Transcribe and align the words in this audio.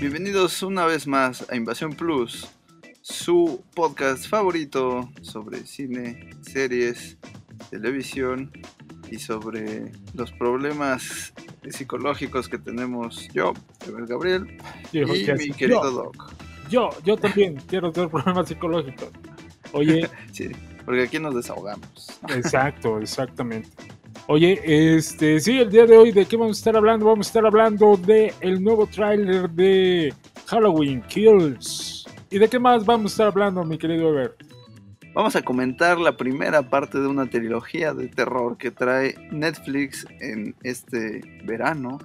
Bienvenidos 0.00 0.62
una 0.62 0.84
vez 0.86 1.06
más 1.06 1.46
a 1.50 1.56
Invasión 1.56 1.94
Plus, 1.94 2.48
su 3.00 3.62
podcast 3.74 4.26
favorito 4.26 5.08
sobre 5.22 5.66
cine, 5.66 6.30
series, 6.42 7.16
televisión 7.70 8.50
y 9.10 9.18
sobre 9.18 9.92
los 10.14 10.32
problemas 10.32 11.32
psicológicos 11.70 12.48
que 12.48 12.58
tenemos 12.58 13.28
yo, 13.32 13.54
Gabriel, 14.08 14.58
y 14.92 15.04
mi 15.04 15.50
querido 15.52 15.90
Doc. 15.90 16.34
Yo, 16.68 16.90
yo 17.04 17.16
también 17.16 17.56
quiero 17.68 17.92
tener 17.92 18.10
problemas 18.10 18.48
psicológicos. 18.48 19.10
Oye. 19.72 20.08
sí, 20.32 20.50
porque 20.84 21.04
aquí 21.04 21.18
nos 21.18 21.34
desahogamos. 21.34 22.20
Exacto, 22.28 23.00
exactamente. 23.00 23.70
Oye, 24.26 24.58
este, 24.96 25.38
sí, 25.38 25.58
el 25.58 25.70
día 25.70 25.84
de 25.84 25.98
hoy, 25.98 26.10
¿de 26.10 26.24
qué 26.24 26.38
vamos 26.38 26.56
a 26.56 26.60
estar 26.60 26.76
hablando? 26.76 27.04
Vamos 27.04 27.26
a 27.26 27.28
estar 27.28 27.44
hablando 27.44 27.98
de 27.98 28.32
nuevo 28.58 28.86
tráiler 28.86 29.50
de 29.50 30.14
Halloween 30.46 31.02
Kills. 31.02 32.06
¿Y 32.30 32.38
de 32.38 32.48
qué 32.48 32.58
más 32.58 32.86
vamos 32.86 33.12
a 33.12 33.14
estar 33.14 33.26
hablando, 33.26 33.62
mi 33.64 33.76
querido 33.76 34.08
Ever? 34.08 34.34
Vamos 35.14 35.36
a 35.36 35.42
comentar 35.42 35.98
la 35.98 36.16
primera 36.16 36.62
parte 36.70 36.98
de 37.00 37.06
una 37.06 37.26
trilogía 37.28 37.92
de 37.92 38.08
terror 38.08 38.56
que 38.56 38.70
trae 38.70 39.14
Netflix 39.30 40.06
en 40.20 40.56
este 40.62 41.20
verano 41.44 41.98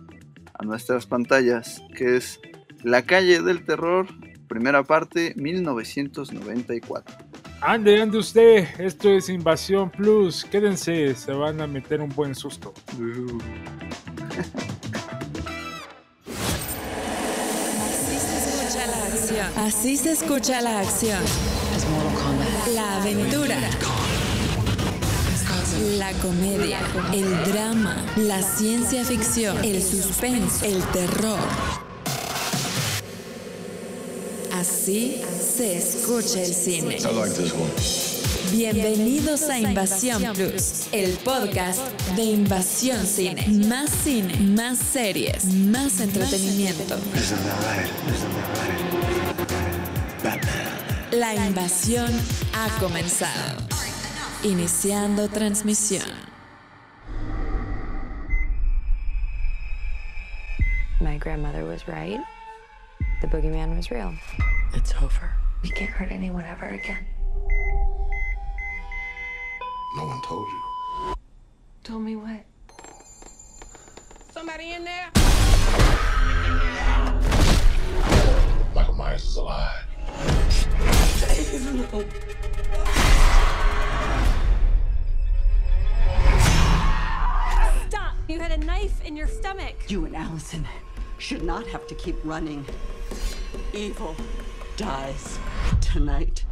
a 0.55 0.65
nuestras 0.65 1.05
pantallas, 1.05 1.81
que 1.95 2.17
es 2.17 2.41
La 2.83 3.03
calle 3.03 3.41
del 3.41 3.63
terror, 3.63 4.07
primera 4.49 4.83
parte, 4.83 5.33
1994. 5.37 7.28
Ande, 7.61 8.01
ande 8.01 8.17
usted, 8.17 8.67
esto 8.79 9.09
es 9.09 9.27
Invasión 9.27 9.89
Plus, 9.89 10.45
quédense, 10.45 11.13
se 11.13 11.33
van 11.33 11.59
a 11.59 11.67
meter 11.67 11.99
un 11.99 12.07
buen 12.09 12.33
susto. 12.33 12.73
Así 19.57 19.97
se 19.97 20.13
escucha 20.13 20.61
la 20.61 20.79
acción. 20.79 21.21
La 22.73 23.01
aventura. 23.01 23.57
La 25.97 26.13
comedia, 26.13 26.79
el 27.13 27.51
drama, 27.51 27.97
la 28.15 28.41
ciencia 28.41 29.03
ficción, 29.03 29.57
el 29.65 29.83
suspense, 29.83 30.65
el 30.65 30.81
terror. 30.91 31.39
Así 34.59 35.21
se 35.39 35.77
escucha 35.77 36.41
el 36.41 36.53
cine. 36.53 36.97
Bienvenidos 38.51 39.43
a 39.43 39.57
Invasión 39.57 40.21
Plus, 40.33 40.87
el 40.91 41.13
podcast 41.19 41.79
de 42.17 42.23
Invasión 42.23 43.05
Cine. 43.05 43.47
Más 43.69 43.89
cine, 43.89 44.35
más 44.37 44.77
series, 44.77 45.45
más 45.45 46.01
entretenimiento. 46.01 46.97
La 51.11 51.35
invasión 51.35 52.11
ha 52.53 52.67
comenzado. 52.81 53.61
Iniciando 54.43 55.29
transmisión. 55.29 56.03
My 60.99 61.17
grandmother 61.17 61.63
was 61.63 61.87
right. 61.87 62.19
The 63.21 63.27
boogeyman 63.27 63.75
was 63.75 63.91
real. 63.91 64.13
It's 64.73 64.93
over. 65.01 65.31
We 65.61 65.69
can't 65.71 65.89
hurt 65.89 66.09
anyone 66.09 66.45
ever 66.45 66.67
again. 66.67 67.05
No 69.97 70.05
one 70.05 70.21
told 70.21 70.47
you. 70.47 71.15
Told 71.83 72.03
me 72.03 72.15
what? 72.15 72.45
Somebody 74.31 74.71
in 74.71 74.85
there? 74.85 75.09
Michael 78.73 78.93
Myers 78.93 79.25
is 79.25 79.35
alive. 79.35 79.85
Stop! 87.89 88.13
You 88.29 88.39
had 88.39 88.51
a 88.51 88.57
knife 88.65 89.03
in 89.03 89.17
your 89.17 89.27
stomach. 89.27 89.75
You 89.89 90.05
and 90.05 90.15
Allison 90.15 90.65
should 91.19 91.43
not 91.43 91.67
have 91.67 91.85
to 91.87 91.95
keep 91.95 92.15
running. 92.23 92.65
Evil 93.73 94.15
dies 94.77 95.37
tonight. 95.81 96.45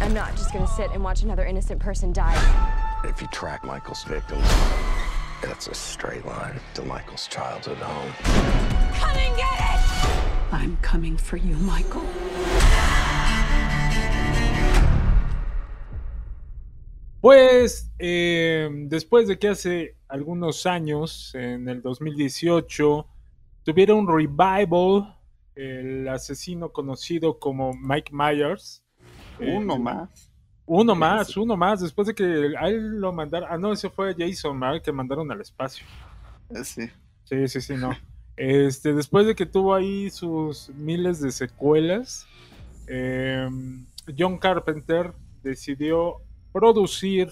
I'm 0.00 0.12
not 0.12 0.32
just 0.32 0.52
gonna 0.52 0.66
sit 0.66 0.90
and 0.90 1.02
watch 1.02 1.22
another 1.22 1.46
innocent 1.46 1.80
person 1.80 2.12
die. 2.12 2.36
If 3.04 3.22
you 3.22 3.28
track 3.28 3.64
Michael's 3.64 4.02
victims, 4.04 4.46
that's 5.40 5.68
a 5.68 5.74
straight 5.74 6.26
line 6.26 6.58
to 6.74 6.82
Michael's 6.82 7.28
childhood 7.28 7.78
home. 7.78 8.12
Come 8.94 9.16
and 9.16 9.36
get 9.36 9.54
it! 9.54 10.52
I'm 10.52 10.76
coming 10.78 11.16
for 11.16 11.36
you, 11.36 11.56
Michael. 11.56 12.04
Pues 17.26 17.90
eh, 17.98 18.68
después 18.84 19.26
de 19.26 19.36
que 19.36 19.48
hace 19.48 19.96
algunos 20.06 20.64
años, 20.64 21.34
en 21.34 21.68
el 21.68 21.82
2018, 21.82 23.04
tuviera 23.64 23.94
un 23.94 24.06
revival 24.06 25.18
el 25.56 26.06
asesino 26.06 26.70
conocido 26.70 27.40
como 27.40 27.72
Mike 27.72 28.12
Myers. 28.12 28.84
Uno 29.40 29.74
Eh, 29.74 29.78
más. 29.80 30.30
Uno 30.66 30.94
más, 30.94 31.36
uno 31.36 31.56
más, 31.56 31.80
después 31.80 32.06
de 32.06 32.14
que 32.14 32.54
a 32.60 32.68
él 32.68 33.00
lo 33.00 33.12
mandaron. 33.12 33.48
Ah, 33.50 33.58
no, 33.58 33.72
ese 33.72 33.90
fue 33.90 34.14
Jason, 34.16 34.60
¿verdad? 34.60 34.80
Que 34.80 34.92
mandaron 34.92 35.28
al 35.32 35.40
espacio. 35.40 35.84
Eh, 36.50 36.62
Sí. 36.62 36.88
Sí, 37.24 37.48
sí, 37.48 37.60
sí, 37.60 37.74
no. 37.74 37.90
Este, 38.36 38.94
después 38.94 39.26
de 39.26 39.34
que 39.34 39.46
tuvo 39.46 39.74
ahí 39.74 40.10
sus 40.10 40.70
miles 40.76 41.20
de 41.20 41.32
secuelas, 41.32 42.24
eh, 42.86 43.48
John 44.16 44.38
Carpenter 44.38 45.12
decidió 45.42 46.20
producir 46.60 47.28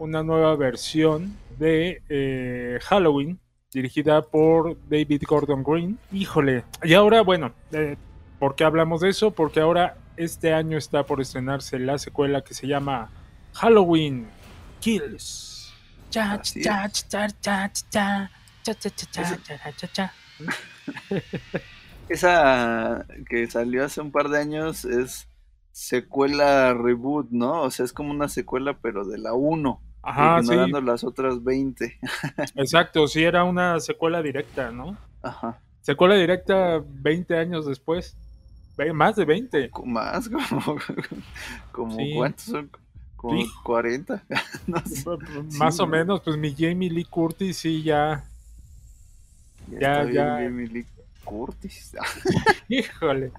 una 0.00 0.24
nueva 0.24 0.56
versión 0.56 1.36
de 1.60 2.02
eh, 2.08 2.80
Halloween 2.82 3.38
dirigida 3.72 4.20
por 4.22 4.76
David 4.88 5.22
Gordon 5.28 5.62
Green. 5.62 5.96
Híjole, 6.10 6.64
y 6.82 6.94
ahora, 6.94 7.20
bueno, 7.20 7.52
eh, 7.70 7.96
¿por 8.40 8.56
qué 8.56 8.64
hablamos 8.64 9.00
de 9.00 9.10
eso? 9.10 9.30
Porque 9.30 9.60
ahora 9.60 9.96
este 10.16 10.52
año 10.52 10.76
está 10.76 11.04
por 11.06 11.20
estrenarse 11.20 11.78
la 11.78 11.98
secuela 11.98 12.42
que 12.42 12.52
se 12.54 12.66
llama 12.66 13.10
Halloween 13.52 14.26
Kills. 14.80 15.72
Cha, 16.10 16.32
Así 16.32 16.62
cha, 16.62 16.86
es. 16.86 17.08
cha, 17.08 17.28
cha, 17.28 17.72
cha, 17.72 17.72
cha, 17.92 18.30
cha, 18.64 18.74
cha, 18.74 19.06
cha, 19.06 19.22
Ese- 19.22 19.38
cha, 19.44 19.72
cha, 19.76 19.88
cha. 19.92 20.12
Esa 22.08 23.06
que 23.28 23.46
salió 23.46 23.84
hace 23.84 24.00
un 24.00 24.10
par 24.10 24.28
de 24.30 24.40
años 24.40 24.84
es 24.84 25.28
secuela 25.72 26.74
reboot, 26.74 27.30
¿no? 27.30 27.62
O 27.62 27.70
sea, 27.70 27.84
es 27.84 27.92
como 27.92 28.10
una 28.10 28.28
secuela, 28.28 28.78
pero 28.80 29.04
de 29.04 29.18
la 29.18 29.34
1. 29.34 29.80
Ajá, 30.04 30.40
sí, 30.42 30.46
ignorando 30.50 30.80
las 30.80 31.04
otras 31.04 31.42
20. 31.44 31.98
exacto, 32.56 33.06
sí 33.06 33.22
era 33.22 33.44
una 33.44 33.78
secuela 33.80 34.20
directa, 34.22 34.70
¿no? 34.70 34.96
Ajá. 35.22 35.60
Secuela 35.80 36.14
directa 36.14 36.82
20 36.86 37.36
años 37.38 37.66
después. 37.66 38.16
Más 38.94 39.16
de 39.16 39.24
20. 39.24 39.70
Co- 39.70 39.84
Más, 39.86 40.28
como, 40.50 40.76
como 41.72 41.96
Sí. 41.96 42.12
¿cuántos 42.16 42.44
son? 42.44 42.70
Como 43.16 43.40
Sí. 43.40 43.48
40. 43.62 44.24
no 44.66 44.80
sé. 44.84 45.04
Más 45.58 45.78
o 45.78 45.84
¿no? 45.86 45.92
menos, 45.92 46.20
pues 46.22 46.36
mi 46.36 46.54
Jamie 46.56 46.90
Lee 46.90 47.04
Curtis 47.04 47.56
sí 47.58 47.82
ya. 47.82 48.24
Ya, 49.68 50.02
bien 50.02 50.14
ya. 50.14 50.24
Jamie 50.42 50.66
Lee 50.66 50.86
Curtis. 51.24 51.94
Híjole. 52.68 53.30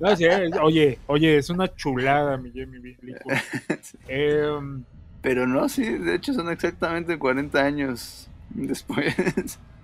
No 0.00 0.16
sé, 0.16 0.50
oye, 0.60 0.98
oye, 1.06 1.38
es 1.38 1.50
una 1.50 1.72
chulada 1.74 2.36
mi 2.36 2.50
Jamie 2.50 2.80
Lee 2.80 3.14
Curtis. 3.22 3.96
Em, 4.08 4.84
Pero 5.22 5.46
no, 5.46 5.68
sí, 5.68 5.82
de 5.84 6.14
hecho 6.14 6.32
son 6.34 6.50
exactamente 6.50 7.18
40 7.18 7.58
años 7.60 8.28
después. 8.50 9.14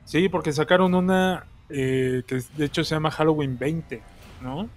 sí, 0.05 0.29
porque 0.29 0.53
sacaron 0.53 0.95
una 0.95 1.45
eh, 1.69 2.23
que 2.27 2.41
de 2.57 2.65
hecho 2.67 2.85
se 2.85 2.95
llama 2.95 3.11
Halloween 3.11 3.59
20, 3.59 4.03
¿no? 4.43 4.69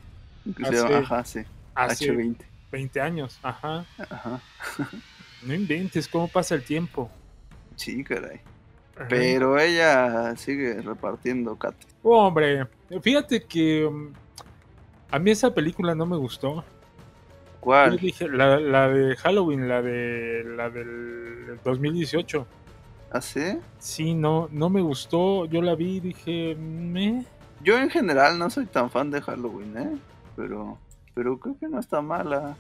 Hace- 0.63 0.75
llama- 0.75 0.97
Ajá, 1.00 1.23
sí. 1.25 1.39
Hace 1.73 2.11
H20. 2.13 2.38
20 2.71 3.01
años, 3.01 3.39
ajá. 3.44 3.85
Ajá. 4.09 4.41
No 5.44 5.53
inventes, 5.53 6.07
¿cómo 6.07 6.27
pasa 6.27 6.55
el 6.55 6.63
tiempo? 6.63 7.09
Sí, 7.75 8.03
caray. 8.03 8.39
Ajá. 8.95 9.07
Pero 9.09 9.59
ella 9.59 10.35
sigue 10.38 10.81
repartiendo 10.81 11.55
cat. 11.57 11.75
Hombre, 12.01 12.65
fíjate 13.01 13.44
que 13.44 13.85
um, 13.85 14.13
a 15.11 15.19
mí 15.19 15.31
esa 15.31 15.53
película 15.53 15.95
no 15.95 16.05
me 16.05 16.17
gustó. 16.17 16.55
Yo 16.55 16.63
¿Cuál? 17.59 17.97
dije, 17.97 18.27
la, 18.29 18.59
la 18.59 18.87
de 18.89 19.15
Halloween, 19.15 19.67
la 19.67 19.81
de 19.81 20.43
la 20.55 20.69
del 20.69 21.59
2018. 21.63 22.45
¿Así? 23.11 23.57
Sí, 23.79 24.13
no, 24.13 24.49
no 24.51 24.69
me 24.69 24.81
gustó. 24.81 25.45
Yo 25.45 25.61
la 25.61 25.75
vi 25.75 25.97
y 25.97 25.99
dije, 25.99 26.55
me. 26.55 27.25
Yo 27.63 27.77
en 27.77 27.89
general 27.89 28.37
no 28.37 28.49
soy 28.49 28.65
tan 28.65 28.91
fan 28.91 29.09
de 29.09 29.21
Halloween, 29.21 29.77
¿eh? 29.77 29.97
Pero, 30.35 30.77
pero 31.13 31.39
creo 31.39 31.57
que 31.57 31.67
no 31.67 31.79
está 31.79 32.01
mala. 32.01 32.55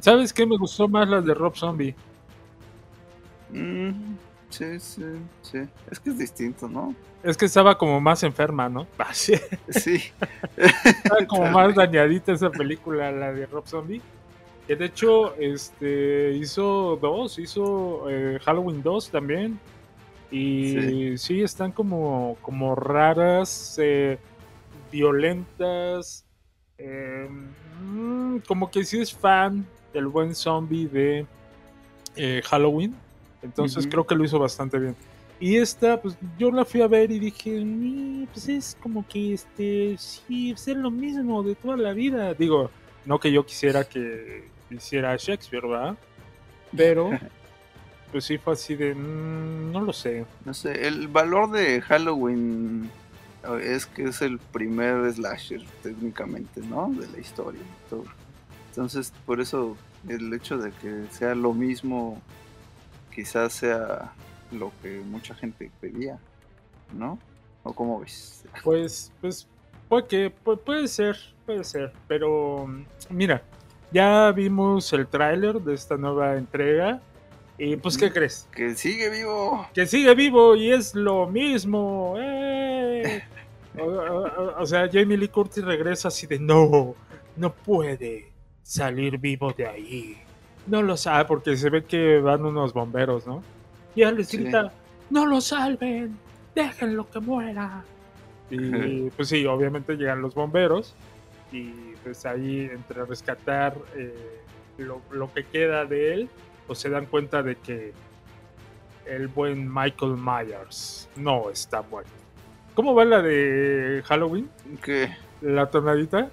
¿Sabes 0.00 0.32
qué? 0.32 0.46
Me 0.46 0.56
gustó 0.56 0.88
más 0.88 1.08
las 1.08 1.24
de 1.24 1.34
Rob 1.34 1.54
Zombie. 1.54 1.94
Mm, 3.50 4.14
Sí, 4.52 4.78
sí, 4.80 5.02
sí. 5.42 5.58
Es 5.90 5.98
que 5.98 6.10
es 6.10 6.18
distinto, 6.18 6.68
¿no? 6.68 6.94
Es 7.22 7.36
que 7.36 7.46
estaba 7.46 7.78
como 7.78 8.00
más 8.00 8.22
enferma, 8.22 8.68
¿no? 8.68 8.86
Así, 8.98 9.34
Sí. 9.68 10.02
estaba 10.56 11.26
como 11.26 11.46
más 11.50 11.74
dañadita 11.74 12.32
esa 12.32 12.50
película, 12.50 13.10
la 13.10 13.32
de 13.32 13.46
Rob 13.46 13.66
Zombie. 13.66 14.02
Que 14.66 14.76
de 14.76 14.84
hecho, 14.86 15.34
este 15.36 16.32
hizo 16.34 16.96
dos, 17.00 17.38
hizo 17.38 18.08
eh, 18.10 18.38
Halloween 18.44 18.82
2 18.82 19.10
también. 19.10 19.58
Y 20.30 21.16
sí, 21.18 21.42
están 21.42 21.72
como, 21.72 22.36
como 22.42 22.74
raras, 22.74 23.76
eh, 23.82 24.18
violentas. 24.90 26.24
eh, 26.78 27.28
como 28.46 28.70
que 28.70 28.84
sí 28.84 29.00
es 29.00 29.12
fan 29.14 29.66
del 29.92 30.06
buen 30.08 30.34
zombie 30.34 30.86
de 30.86 31.26
eh, 32.16 32.40
Halloween. 32.44 32.94
Entonces 33.42 33.86
creo 33.86 34.06
que 34.06 34.14
lo 34.14 34.24
hizo 34.24 34.38
bastante 34.38 34.78
bien. 34.78 34.96
Y 35.40 35.56
esta, 35.56 36.00
pues 36.00 36.16
yo 36.38 36.50
la 36.52 36.64
fui 36.64 36.82
a 36.82 36.86
ver 36.86 37.10
y 37.10 37.18
dije, 37.18 37.64
"Mm, 37.64 38.26
pues 38.26 38.48
es 38.48 38.76
como 38.80 39.06
que 39.08 39.34
este, 39.34 39.96
sí, 39.98 40.52
es 40.52 40.68
lo 40.68 40.90
mismo 40.90 41.42
de 41.42 41.56
toda 41.56 41.76
la 41.76 41.92
vida. 41.92 42.32
Digo, 42.34 42.70
no 43.04 43.18
que 43.18 43.32
yo 43.32 43.44
quisiera 43.44 43.82
que 43.84 44.44
hiciera 44.70 45.16
Shakespeare, 45.16 45.66
¿verdad? 45.66 45.96
Pero, 46.76 47.10
pues 48.12 48.24
sí 48.24 48.38
fue 48.38 48.52
así 48.52 48.76
de, 48.76 48.94
"Mm, 48.94 49.72
no 49.72 49.80
lo 49.80 49.92
sé. 49.92 50.24
No 50.44 50.54
sé, 50.54 50.86
el 50.86 51.08
valor 51.08 51.50
de 51.50 51.80
Halloween 51.80 52.88
eh, 53.42 53.74
es 53.74 53.86
que 53.86 54.04
es 54.04 54.22
el 54.22 54.38
primer 54.38 55.12
slasher 55.12 55.62
técnicamente, 55.82 56.60
¿no? 56.60 56.92
De 56.96 57.08
la 57.08 57.18
historia. 57.18 57.62
Entonces, 58.70 59.12
por 59.26 59.40
eso 59.40 59.76
el 60.08 60.32
hecho 60.32 60.56
de 60.56 60.70
que 60.70 61.04
sea 61.10 61.34
lo 61.34 61.52
mismo 61.52 62.22
quizás 63.14 63.52
sea 63.52 64.12
lo 64.50 64.72
que 64.82 65.00
mucha 65.00 65.34
gente 65.34 65.70
pedía, 65.80 66.18
¿no? 66.92 67.18
¿O 67.62 67.72
cómo 67.72 68.00
ves? 68.00 68.44
Pues, 68.64 69.12
pues, 69.20 69.46
puede 69.88 70.06
que, 70.06 70.32
pu- 70.44 70.58
puede 70.58 70.88
ser, 70.88 71.16
puede 71.46 71.64
ser, 71.64 71.92
pero 72.08 72.66
mm, 72.66 72.84
mira, 73.10 73.42
ya 73.92 74.30
vimos 74.32 74.92
el 74.92 75.06
tráiler 75.06 75.60
de 75.60 75.74
esta 75.74 75.96
nueva 75.96 76.36
entrega 76.36 77.00
y 77.58 77.76
pues, 77.76 77.96
¿qué 77.96 78.06
Ujú. 78.06 78.14
crees? 78.14 78.48
Que 78.50 78.74
sigue 78.74 79.08
vivo. 79.10 79.66
Que 79.74 79.86
sigue 79.86 80.14
vivo 80.14 80.56
y 80.56 80.72
es 80.72 80.94
lo 80.94 81.26
mismo. 81.26 82.14
¡eh! 82.18 83.22
O, 83.78 83.84
o- 83.86 84.60
o 84.62 84.66
sea, 84.66 84.86
Jamie 84.92 85.16
Lee 85.16 85.28
Curtis 85.28 85.64
regresa 85.64 86.08
así 86.08 86.26
de 86.26 86.38
no, 86.38 86.94
no 87.36 87.54
puede 87.54 88.30
salir 88.62 89.16
vivo 89.16 89.50
de 89.54 89.66
ahí. 89.66 90.22
No 90.66 90.82
lo 90.82 90.96
sabe 90.96 91.24
porque 91.24 91.56
se 91.56 91.70
ve 91.70 91.84
que 91.84 92.20
van 92.20 92.44
unos 92.44 92.72
bomberos, 92.72 93.26
¿no? 93.26 93.42
Y 93.94 94.02
él 94.02 94.16
les 94.16 94.28
Sí. 94.28 94.38
grita, 94.38 94.72
no 95.10 95.26
lo 95.26 95.40
salven, 95.40 96.16
déjenlo 96.54 97.08
que 97.10 97.20
muera. 97.20 97.84
Y 98.50 99.10
pues 99.16 99.28
sí, 99.28 99.44
obviamente 99.46 99.96
llegan 99.96 100.22
los 100.22 100.34
bomberos 100.34 100.94
y 101.50 101.70
pues 102.04 102.24
ahí 102.26 102.70
entre 102.72 103.04
rescatar 103.04 103.76
eh, 103.96 104.40
lo, 104.78 105.00
lo 105.10 105.32
que 105.32 105.44
queda 105.44 105.84
de 105.84 106.14
él, 106.14 106.28
pues 106.66 106.78
se 106.78 106.88
dan 106.90 107.06
cuenta 107.06 107.42
de 107.42 107.56
que 107.56 107.92
el 109.06 109.28
buen 109.28 109.68
Michael 109.72 110.16
Myers 110.16 111.08
no 111.16 111.50
está 111.50 111.82
muerto. 111.82 112.10
¿Cómo 112.74 112.94
va 112.94 113.04
la 113.04 113.20
de 113.20 114.02
Halloween? 114.06 114.48
Que 114.82 115.10
La 115.42 115.66
tonadita. 115.68 116.30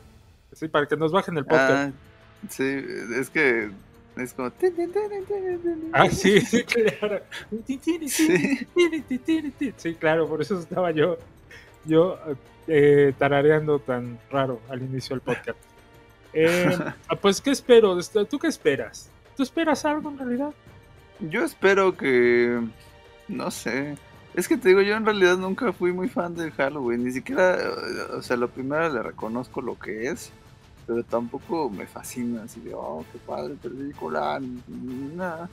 Sí, 0.53 0.67
para 0.67 0.87
que 0.87 0.95
nos 0.95 1.11
bajen 1.11 1.37
el 1.37 1.45
podcast. 1.45 1.71
ah, 1.71 1.91
sí, 2.47 2.81
es 3.19 3.29
que 3.29 3.71
es 4.19 4.33
como 4.33 4.51
Ah, 5.93 6.09
sí, 6.09 6.41
sí, 6.45 6.63
claro. 6.63 7.21
Sí. 7.67 8.67
Sí, 9.77 9.95
claro, 9.95 10.27
por 10.27 10.41
eso 10.41 10.59
estaba 10.59 10.91
yo, 10.91 11.17
yo 11.85 12.17
eh, 12.67 13.13
tarareando 13.17 13.79
tan 13.79 14.19
raro 14.29 14.59
al 14.69 14.81
inicio 14.81 15.15
del 15.15 15.21
podcast. 15.21 15.57
Eh, 16.33 16.77
ah, 17.07 17.15
pues, 17.15 17.41
¿qué 17.41 17.51
espero? 17.51 17.95
de 17.95 18.01
esto? 18.01 18.25
¿Tú 18.25 18.39
qué 18.39 18.47
esperas? 18.47 19.09
¿Tú 19.35 19.43
esperas 19.43 19.85
algo 19.85 20.09
en 20.09 20.17
realidad? 20.17 20.53
Yo 21.19 21.43
espero 21.43 21.95
que. 21.95 22.59
No 23.27 23.51
sé. 23.51 23.95
Es 24.35 24.47
que 24.47 24.57
te 24.57 24.69
digo, 24.69 24.81
yo 24.81 24.95
en 24.95 25.05
realidad 25.05 25.37
nunca 25.37 25.73
fui 25.73 25.91
muy 25.91 26.07
fan 26.07 26.35
de 26.35 26.51
Halloween. 26.51 27.03
Ni 27.03 27.11
siquiera. 27.11 27.57
O 28.13 28.21
sea, 28.21 28.37
lo 28.37 28.49
primero 28.49 28.89
le 28.89 29.01
reconozco 29.01 29.61
lo 29.61 29.77
que 29.77 30.07
es. 30.09 30.31
Pero 30.89 31.03
tampoco 31.03 31.69
me 31.69 31.85
fascina. 31.85 32.41
Así 32.43 32.59
de, 32.61 32.73
oh, 32.73 33.05
qué 33.11 33.19
padre 33.19 33.53
película. 33.61 34.41
Nada. 34.67 35.47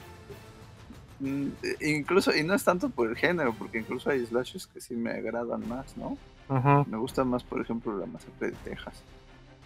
Mm, 1.21 1.49
e- 1.63 1.91
Incluso, 1.91 2.35
y 2.35 2.43
no 2.43 2.55
es 2.55 2.65
tanto 2.65 2.89
por 2.89 3.11
el 3.11 3.17
género, 3.17 3.53
porque 3.53 3.79
incluso 3.81 4.09
hay 4.09 4.25
slashes 4.25 4.67
que 4.67 4.81
sí 4.81 4.95
me 4.95 5.11
agradan 5.11 5.69
más, 5.69 5.95
¿no? 5.99 6.17
Ajá. 6.49 6.87
Me 6.89 6.97
gusta 6.97 7.23
más, 7.25 7.45
por 7.45 7.61
ejemplo, 7.61 7.99
la 7.99 8.07
masacre 8.07 8.53
de 8.53 8.57
Texas. 8.65 8.95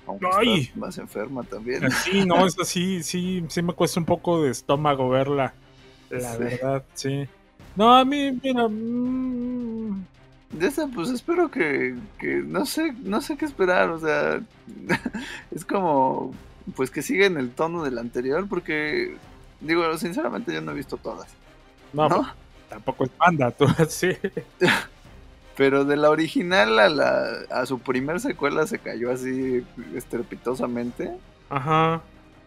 Aunque 0.09 0.27
¡Ay! 0.41 0.63
está 0.63 0.79
más 0.81 0.99
enferma 0.99 1.45
también. 1.45 1.89
Sí, 1.93 2.25
no, 2.27 2.45
es 2.47 2.59
así, 2.59 3.05
sí, 3.05 3.45
sí 3.49 3.63
me 3.63 3.73
cuesta 3.73 4.01
un 4.01 4.07
poco 4.07 4.43
de 4.43 4.51
estómago 4.51 5.09
verla. 5.09 5.55
La 6.11 6.33
Sí. 6.33 6.39
verdad, 6.43 6.85
sí. 6.95 7.29
No, 7.77 7.95
a 7.97 8.05
mí, 8.05 8.37
mira, 8.43 8.67
mm, 8.69 10.05
De 10.51 10.67
esa, 10.67 10.89
pues 10.89 11.11
espero 11.11 11.49
que, 11.51 11.97
que 12.19 12.43
no 12.45 12.67
sé, 12.67 12.93
no 13.05 13.21
sé 13.21 13.37
qué 13.37 13.45
esperar, 13.45 13.91
o 13.91 14.01
sea, 14.01 14.41
es 15.53 15.65
como, 15.65 16.35
pues 16.75 16.91
que 16.91 17.03
siga 17.03 17.27
en 17.27 17.37
el 17.37 17.53
tono 17.53 17.85
del 17.85 17.99
anterior, 17.99 18.49
porque, 18.49 19.17
digo, 19.61 19.97
sinceramente 19.97 20.53
yo 20.53 20.61
no 20.61 20.73
he 20.73 20.75
visto 20.75 20.97
todas, 20.97 21.29
no, 21.93 22.09
¿no? 22.09 22.17
pues, 22.17 22.29
tampoco 22.69 23.05
es 23.05 23.17
banda, 23.17 23.51
tú, 23.57 23.67
sí. 23.89 24.11
Pero 25.57 25.85
de 25.85 25.97
la 25.97 26.11
original 26.11 26.79
a 26.79 26.89
la, 26.89 27.27
a 27.51 27.67
su 27.67 27.79
primer 27.79 28.19
secuela 28.19 28.67
se 28.67 28.81
cayó 28.81 29.13
así 29.13 29.65
estrepitosamente, 29.95 31.17
Ajá. 31.49 32.03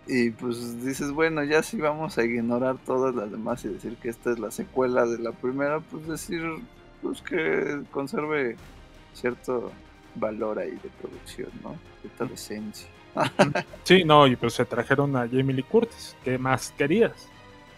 y 0.07 0.31
pues 0.31 0.83
dices, 0.83 1.11
bueno, 1.11 1.41
ya 1.44 1.63
si 1.63 1.77
vamos 1.77 2.17
a 2.17 2.23
ignorar 2.25 2.77
todas 2.85 3.15
las 3.15 3.31
demás 3.31 3.63
y 3.63 3.69
decir 3.69 3.95
que 3.95 4.09
esta 4.09 4.31
es 4.31 4.39
la 4.39 4.51
secuela 4.51 5.06
de 5.06 5.19
la 5.19 5.31
primera, 5.31 5.79
pues 5.79 6.06
decir, 6.07 6.41
pues 7.03 7.21
que 7.21 7.81
conserve 7.91 8.55
cierto 9.13 9.71
valor 10.15 10.59
ahí 10.59 10.71
de 10.71 10.89
producción, 11.01 11.50
¿no? 11.61 11.75
Cierta 12.01 12.25
decencia. 12.25 12.88
Sí, 13.83 14.03
no, 14.03 14.25
y 14.25 14.35
pues 14.35 14.53
se 14.53 14.65
trajeron 14.65 15.15
a 15.15 15.27
Jamie 15.27 15.53
Lee 15.53 15.63
Curtis. 15.63 16.15
¿Qué 16.23 16.38
más 16.38 16.73
querías? 16.75 17.11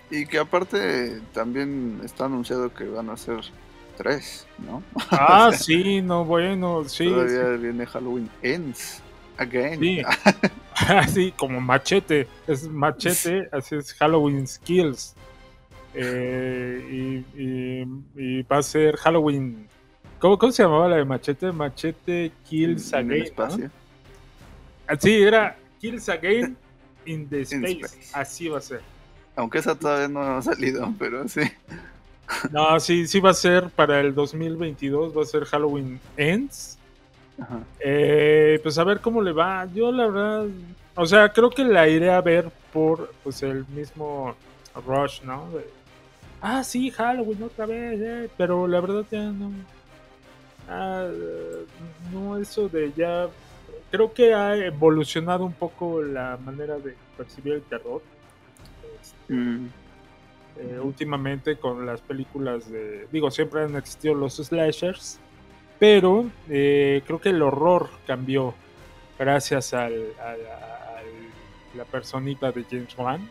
Y 0.10 0.26
que 0.26 0.38
aparte 0.38 1.20
también 1.34 2.00
está 2.06 2.26
anunciado 2.26 2.74
que 2.74 2.86
van 2.86 3.10
a 3.10 3.18
ser 3.18 3.40
tres, 3.98 4.48
¿no? 4.60 4.84
Ah, 5.12 5.52
sí, 5.52 6.02
no, 6.02 6.24
bueno, 6.24 6.88
sí. 6.88 7.10
Todavía 7.10 7.50
viene 7.58 7.86
Halloween 7.86 8.30
Ends 8.42 9.02
Again. 9.38 9.80
Sí. 9.80 10.02
Así 10.88 11.32
como 11.32 11.60
machete. 11.60 12.28
Es 12.48 12.68
machete, 12.68 13.48
así 13.52 13.76
es 13.76 13.94
Halloween 13.94 14.46
Skills. 14.46 15.16
Eh, 15.96 17.24
y, 17.36 17.42
y- 17.42 17.88
y 18.16 18.42
va 18.44 18.58
a 18.58 18.64
ser 18.64 18.96
Halloween. 18.98 19.68
¿Cómo, 20.20 20.38
cómo 20.38 20.52
se 20.52 20.64
llamaba 20.64 20.88
la 20.90 20.98
de 20.98 21.06
machete? 21.06 21.52
Machete 21.52 22.32
Kills 22.50 22.94
Again. 22.94 23.32
¿no? 23.38 23.70
Así 24.88 25.22
era 25.24 25.58
Kills 25.80 26.10
Again 26.10 26.56
in 27.06 27.28
the 27.30 27.40
In 27.40 27.44
Space. 27.66 27.72
space. 27.86 28.10
Así 28.14 28.48
va 28.50 28.58
a 28.60 28.62
ser. 28.62 28.82
Aunque 29.36 29.58
esa 29.60 29.76
todavía 29.76 30.08
no 30.08 30.22
ha 30.22 30.42
salido, 30.42 30.94
pero 30.98 31.28
sí. 31.28 31.42
No, 32.52 32.80
sí, 32.80 33.06
sí 33.08 33.20
va 33.20 33.32
a 33.32 33.34
ser 33.36 33.70
para 33.70 34.00
el 34.00 34.16
2022. 34.16 35.16
Va 35.16 35.22
a 35.22 35.26
ser 35.26 35.46
Halloween 35.46 36.00
Ends. 36.18 36.78
Ajá. 37.40 37.60
Eh, 37.80 38.60
pues 38.64 38.78
a 38.78 38.84
ver 38.84 39.02
cómo 39.02 39.22
le 39.22 39.32
va. 39.34 39.68
Yo 39.74 39.92
la 39.92 40.08
verdad, 40.08 40.46
o 40.96 41.06
sea, 41.06 41.30
creo 41.34 41.50
que 41.50 41.64
la 41.66 41.88
iré 41.88 42.10
a 42.12 42.22
ver 42.22 42.50
por 42.72 43.12
pues 43.24 43.44
el 43.44 43.66
mismo 43.68 44.36
rush, 44.88 45.22
¿no? 45.24 45.50
De, 45.52 45.68
ah, 46.46 46.64
sí, 46.64 46.90
Halloween 46.92 47.44
otra 47.44 47.66
vez, 47.66 48.00
eh", 48.02 48.30
pero 48.38 48.68
la 48.68 48.80
verdad 48.80 49.06
ya 49.12 49.24
no. 49.24 49.52
Ah, 50.68 51.08
no, 52.12 52.38
eso 52.38 52.68
de 52.70 52.92
ya. 52.96 53.28
Creo 53.92 54.14
que 54.14 54.34
ha 54.34 54.56
evolucionado 54.58 55.46
un 55.46 55.54
poco 55.54 56.02
la 56.02 56.38
manera 56.44 56.78
de 56.78 56.96
percibir 57.18 57.54
el 57.54 57.62
terror. 57.64 58.02
Este, 59.02 59.34
Mm, 59.34 59.68
eh, 60.58 60.80
últimamente 60.82 61.58
con 61.58 61.86
las 61.86 62.02
películas 62.02 62.70
de. 62.70 63.08
Digo, 63.12 63.30
siempre 63.32 63.64
han 63.64 63.76
existido 63.76 64.16
los 64.16 64.36
slashers, 64.38 65.20
pero 65.80 66.26
eh, 66.50 67.02
creo 67.06 67.20
que 67.22 67.30
el 67.30 67.42
horror 67.42 67.90
cambió 68.08 68.54
gracias 69.20 69.74
al, 69.74 69.94
al- 70.22 70.46
a 70.48 71.02
la 71.78 71.86
personita 71.86 72.52
de 72.52 72.64
James 72.70 72.98
Wan. 72.98 73.30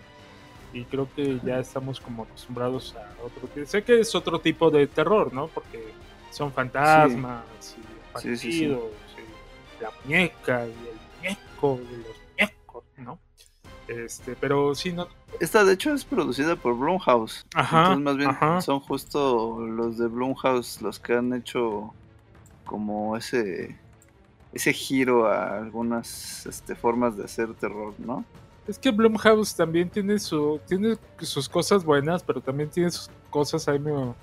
Y 0.74 0.84
creo 0.84 1.08
que 1.14 1.38
ya 1.44 1.60
estamos 1.60 2.00
como 2.00 2.24
acostumbrados 2.24 2.94
a 2.96 3.24
otro 3.24 3.48
tipo. 3.48 3.64
Sé 3.66 3.82
que 3.84 4.00
es 4.00 4.14
otro 4.14 4.40
tipo 4.40 4.70
de 4.70 4.86
terror, 4.88 5.32
¿no? 5.32 5.46
Porque 5.48 5.92
son 6.30 6.52
fantasmas 6.52 7.44
y 7.78 7.94
Sí, 8.20 8.36
sí, 8.36 8.52
sí. 8.52 8.64
aparecidos, 8.66 8.82
y 9.78 9.82
la 9.82 9.90
muñeca 10.04 10.66
y 10.66 10.70
el 10.70 10.98
muñeco 11.16 11.80
y 11.82 11.96
los 11.96 12.16
muñecos, 12.30 12.84
¿no? 12.98 13.18
Este, 13.88 14.34
pero 14.36 14.74
sí, 14.74 14.92
no. 14.92 15.08
Esta 15.40 15.64
de 15.64 15.74
hecho 15.74 15.92
es 15.94 16.04
producida 16.04 16.56
por 16.56 16.76
Blumhouse. 16.76 17.44
Ajá, 17.54 17.78
Entonces 17.78 18.04
más 18.04 18.16
bien 18.16 18.30
ajá. 18.30 18.60
son 18.60 18.80
justo 18.80 19.60
los 19.60 19.98
de 19.98 20.06
Blumhouse 20.08 20.80
los 20.82 20.98
que 20.98 21.14
han 21.14 21.32
hecho 21.34 21.92
como 22.64 23.16
ese 23.16 23.76
ese 24.52 24.72
giro 24.72 25.26
a 25.26 25.58
algunas 25.58 26.46
este, 26.46 26.76
formas 26.76 27.16
de 27.16 27.24
hacer 27.24 27.52
terror, 27.54 27.92
¿no? 27.98 28.24
Es 28.66 28.78
que 28.78 28.90
Blumhouse 28.90 29.54
también 29.54 29.90
tiene 29.90 30.18
su 30.18 30.60
tiene 30.66 30.96
sus 31.20 31.48
cosas 31.48 31.84
buenas, 31.84 32.22
pero 32.22 32.40
también 32.40 32.70
tiene 32.70 32.90
sus 32.90 33.10
cosas 33.30 33.68
ahí 33.68 33.78
medio, 33.78 34.14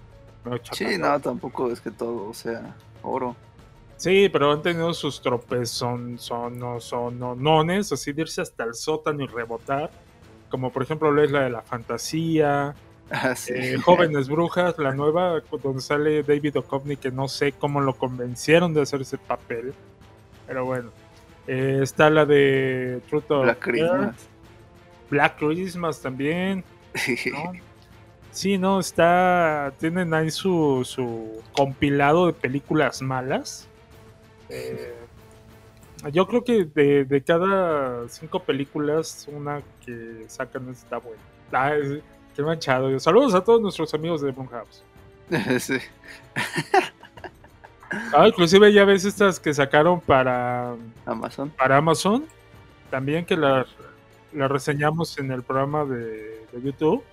medio 0.43 0.59
Sí, 0.71 0.97
no, 0.97 1.19
tampoco 1.19 1.71
es 1.71 1.79
que 1.79 1.91
todo 1.91 2.33
sea 2.33 2.75
oro. 3.03 3.35
Sí, 3.97 4.29
pero 4.29 4.51
han 4.51 4.63
tenido 4.63 4.93
sus 4.95 5.21
tropezón, 5.21 6.17
son, 6.17 6.57
no, 6.57 6.79
son, 6.79 7.19
no, 7.19 7.35
nones, 7.35 7.91
así 7.91 8.13
de 8.13 8.23
irse 8.23 8.41
hasta 8.41 8.63
el 8.63 8.73
sótano 8.73 9.23
y 9.23 9.27
rebotar. 9.27 9.91
Como 10.49 10.71
por 10.71 10.81
ejemplo 10.83 11.11
la 11.13 11.23
isla 11.23 11.41
de 11.41 11.49
la 11.51 11.61
fantasía, 11.61 12.73
Ah, 13.11 13.35
sí. 13.35 13.53
eh, 13.53 13.77
Jóvenes 13.77 14.29
Brujas, 14.29 14.77
la 14.77 14.93
nueva, 14.93 15.41
donde 15.61 15.81
sale 15.81 16.23
David 16.23 16.53
Duchovny, 16.53 16.95
que 16.95 17.11
no 17.11 17.27
sé 17.27 17.51
cómo 17.51 17.81
lo 17.81 17.93
convencieron 17.93 18.73
de 18.73 18.81
hacer 18.81 19.01
ese 19.01 19.17
papel. 19.17 19.73
Pero 20.47 20.65
bueno. 20.65 20.91
Eh, 21.47 21.79
está 21.81 22.09
la 22.09 22.25
de 22.25 23.01
Truth 23.09 23.27
Black 23.27 23.39
Dare, 23.39 23.59
Christmas. 23.59 24.15
Black 25.11 25.37
Christmas 25.37 26.01
también. 26.01 26.63
¿no? 27.33 27.51
Sí, 28.31 28.57
no, 28.57 28.79
está. 28.79 29.71
Tienen 29.79 30.13
ahí 30.15 30.31
su, 30.31 30.81
su 30.85 31.43
compilado 31.51 32.25
de 32.27 32.33
películas 32.33 33.01
malas. 33.03 33.67
Eh, 34.49 34.95
yo 36.11 36.25
creo 36.27 36.43
que 36.43 36.65
de, 36.65 37.05
de 37.05 37.21
cada 37.21 38.07
cinco 38.09 38.39
películas, 38.41 39.27
una 39.31 39.61
que 39.85 40.25
sacan 40.27 40.69
está 40.69 40.97
buena. 40.97 41.21
Ah, 41.51 41.75
es- 41.75 42.01
qué 42.35 42.41
manchado. 42.41 42.97
Saludos 42.99 43.35
a 43.35 43.43
todos 43.43 43.61
nuestros 43.61 43.93
amigos 43.93 44.21
de 44.21 44.31
Blumhouse. 44.31 44.83
sí. 45.59 45.77
Ah, 48.13 48.27
inclusive 48.27 48.71
ya 48.71 48.85
ves 48.85 49.03
estas 49.03 49.39
que 49.39 49.53
sacaron 49.53 49.99
para, 49.99 50.75
Amazon. 51.05 51.49
para 51.49 51.77
Amazon. 51.77 52.25
También 52.89 53.25
que 53.25 53.35
las 53.35 53.67
la 54.33 54.47
reseñamos 54.47 55.17
en 55.17 55.31
el 55.31 55.43
programa 55.43 55.85
de, 55.85 56.45
de 56.51 56.61
YouTube. 56.61 57.03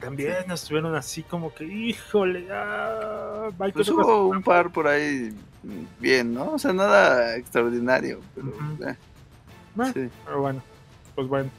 También 0.00 0.50
estuvieron 0.50 0.94
así 0.96 1.22
como 1.22 1.54
que, 1.54 1.64
híjole, 1.64 2.48
ah, 2.50 3.50
Pues 3.72 3.88
hubo 3.88 4.28
un 4.28 4.42
par 4.42 4.72
por 4.72 4.88
ahí 4.88 5.32
bien, 6.00 6.34
¿no? 6.34 6.52
O 6.54 6.58
sea, 6.58 6.72
nada 6.72 7.36
extraordinario, 7.36 8.20
pero 8.34 8.48
Ujú. 8.48 8.84
eh, 8.88 8.96
Ah, 9.78 9.90
sí. 9.94 10.08
Pero 10.26 10.40
bueno, 10.42 10.62
pues 11.14 11.28
bueno. 11.28 11.50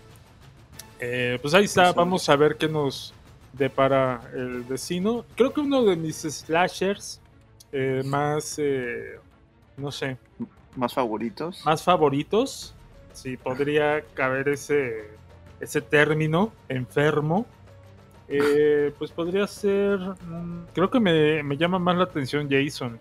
Eh, 0.99 1.39
pues 1.41 1.53
ahí 1.53 1.65
está, 1.65 1.85
Pues, 1.85 1.95
vamos 1.95 2.29
a 2.29 2.35
ver 2.35 2.57
qué 2.57 2.67
nos 2.67 3.13
depara 3.53 4.21
el 4.35 4.61
vecino. 4.63 5.25
Creo 5.35 5.51
que 5.53 5.61
uno 5.61 5.83
de 5.83 5.95
mis 5.95 6.17
slashers 6.17 7.19
eh, 7.71 8.03
más, 8.05 8.55
eh, 8.59 9.19
no 9.77 9.91
sé, 9.91 10.17
más 10.75 10.93
favoritos. 10.93 11.65
más 11.65 11.81
favoritos, 11.81 12.75
si 13.13 13.37
podría 13.37 14.03
caber 14.13 14.49
ese, 14.49 15.19
ese 15.59 15.81
término, 15.81 16.53
enfermo. 16.69 17.47
eh, 18.27 18.93
pues 18.97 19.11
podría 19.11 19.45
ser, 19.47 19.99
mm, 19.99 20.67
creo 20.73 20.89
que 20.89 20.99
me, 20.99 21.43
me 21.43 21.57
llama 21.57 21.77
más 21.79 21.97
la 21.97 22.05
atención 22.05 22.47
Jason. 22.49 22.93
Un 22.93 22.99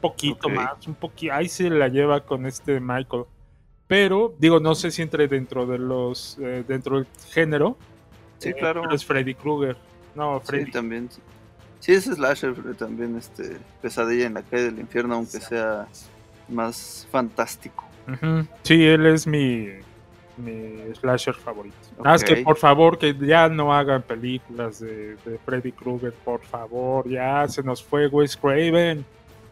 poquito 0.00 0.48
más, 0.48 0.86
un 0.86 0.94
poquito, 0.94 1.34
ahí 1.34 1.48
se 1.48 1.68
la 1.70 1.88
lleva 1.88 2.24
con 2.24 2.46
este 2.46 2.80
Michael. 2.80 3.24
Pero, 3.86 4.34
digo, 4.38 4.60
no 4.60 4.74
sé 4.74 4.90
si 4.90 5.02
entre 5.02 5.28
dentro 5.28 5.66
de 5.66 5.78
los, 5.78 6.38
eh, 6.40 6.64
dentro 6.66 6.96
del 6.96 7.06
género. 7.30 7.76
Sí, 8.38 8.50
eh, 8.50 8.54
claro. 8.54 8.82
pero 8.82 8.94
es 8.94 9.04
Freddy 9.04 9.34
Krueger. 9.34 9.76
No, 10.14 10.40
Freddy. 10.40 10.66
Sí, 10.66 10.70
también. 10.72 11.10
Sí, 11.80 11.92
es 11.92 12.04
slasher, 12.04 12.54
pero 12.54 12.74
también 12.76 13.16
este 13.16 13.58
pesadilla 13.82 14.26
en 14.26 14.34
la 14.34 14.42
calle 14.42 14.64
del 14.64 14.78
infierno, 14.80 15.14
aunque 15.16 15.40
sea 15.40 15.88
más 16.48 17.06
fantástico. 17.10 17.89
Sí, 18.62 18.86
él 18.86 19.06
es 19.06 19.26
mi, 19.26 19.68
mi 20.36 20.94
slasher 20.94 21.34
favorito. 21.34 21.76
Nada 21.98 22.12
más 22.12 22.24
que 22.24 22.36
por 22.38 22.56
favor 22.56 22.98
que 22.98 23.16
ya 23.16 23.48
no 23.48 23.74
hagan 23.74 24.02
películas 24.02 24.80
de, 24.80 25.16
de 25.24 25.38
Freddy 25.44 25.72
Krueger, 25.72 26.12
por 26.12 26.40
favor, 26.42 27.08
ya 27.08 27.46
se 27.48 27.62
nos 27.62 27.82
fue 27.82 28.06
Wes 28.08 28.36
Craven, 28.36 29.04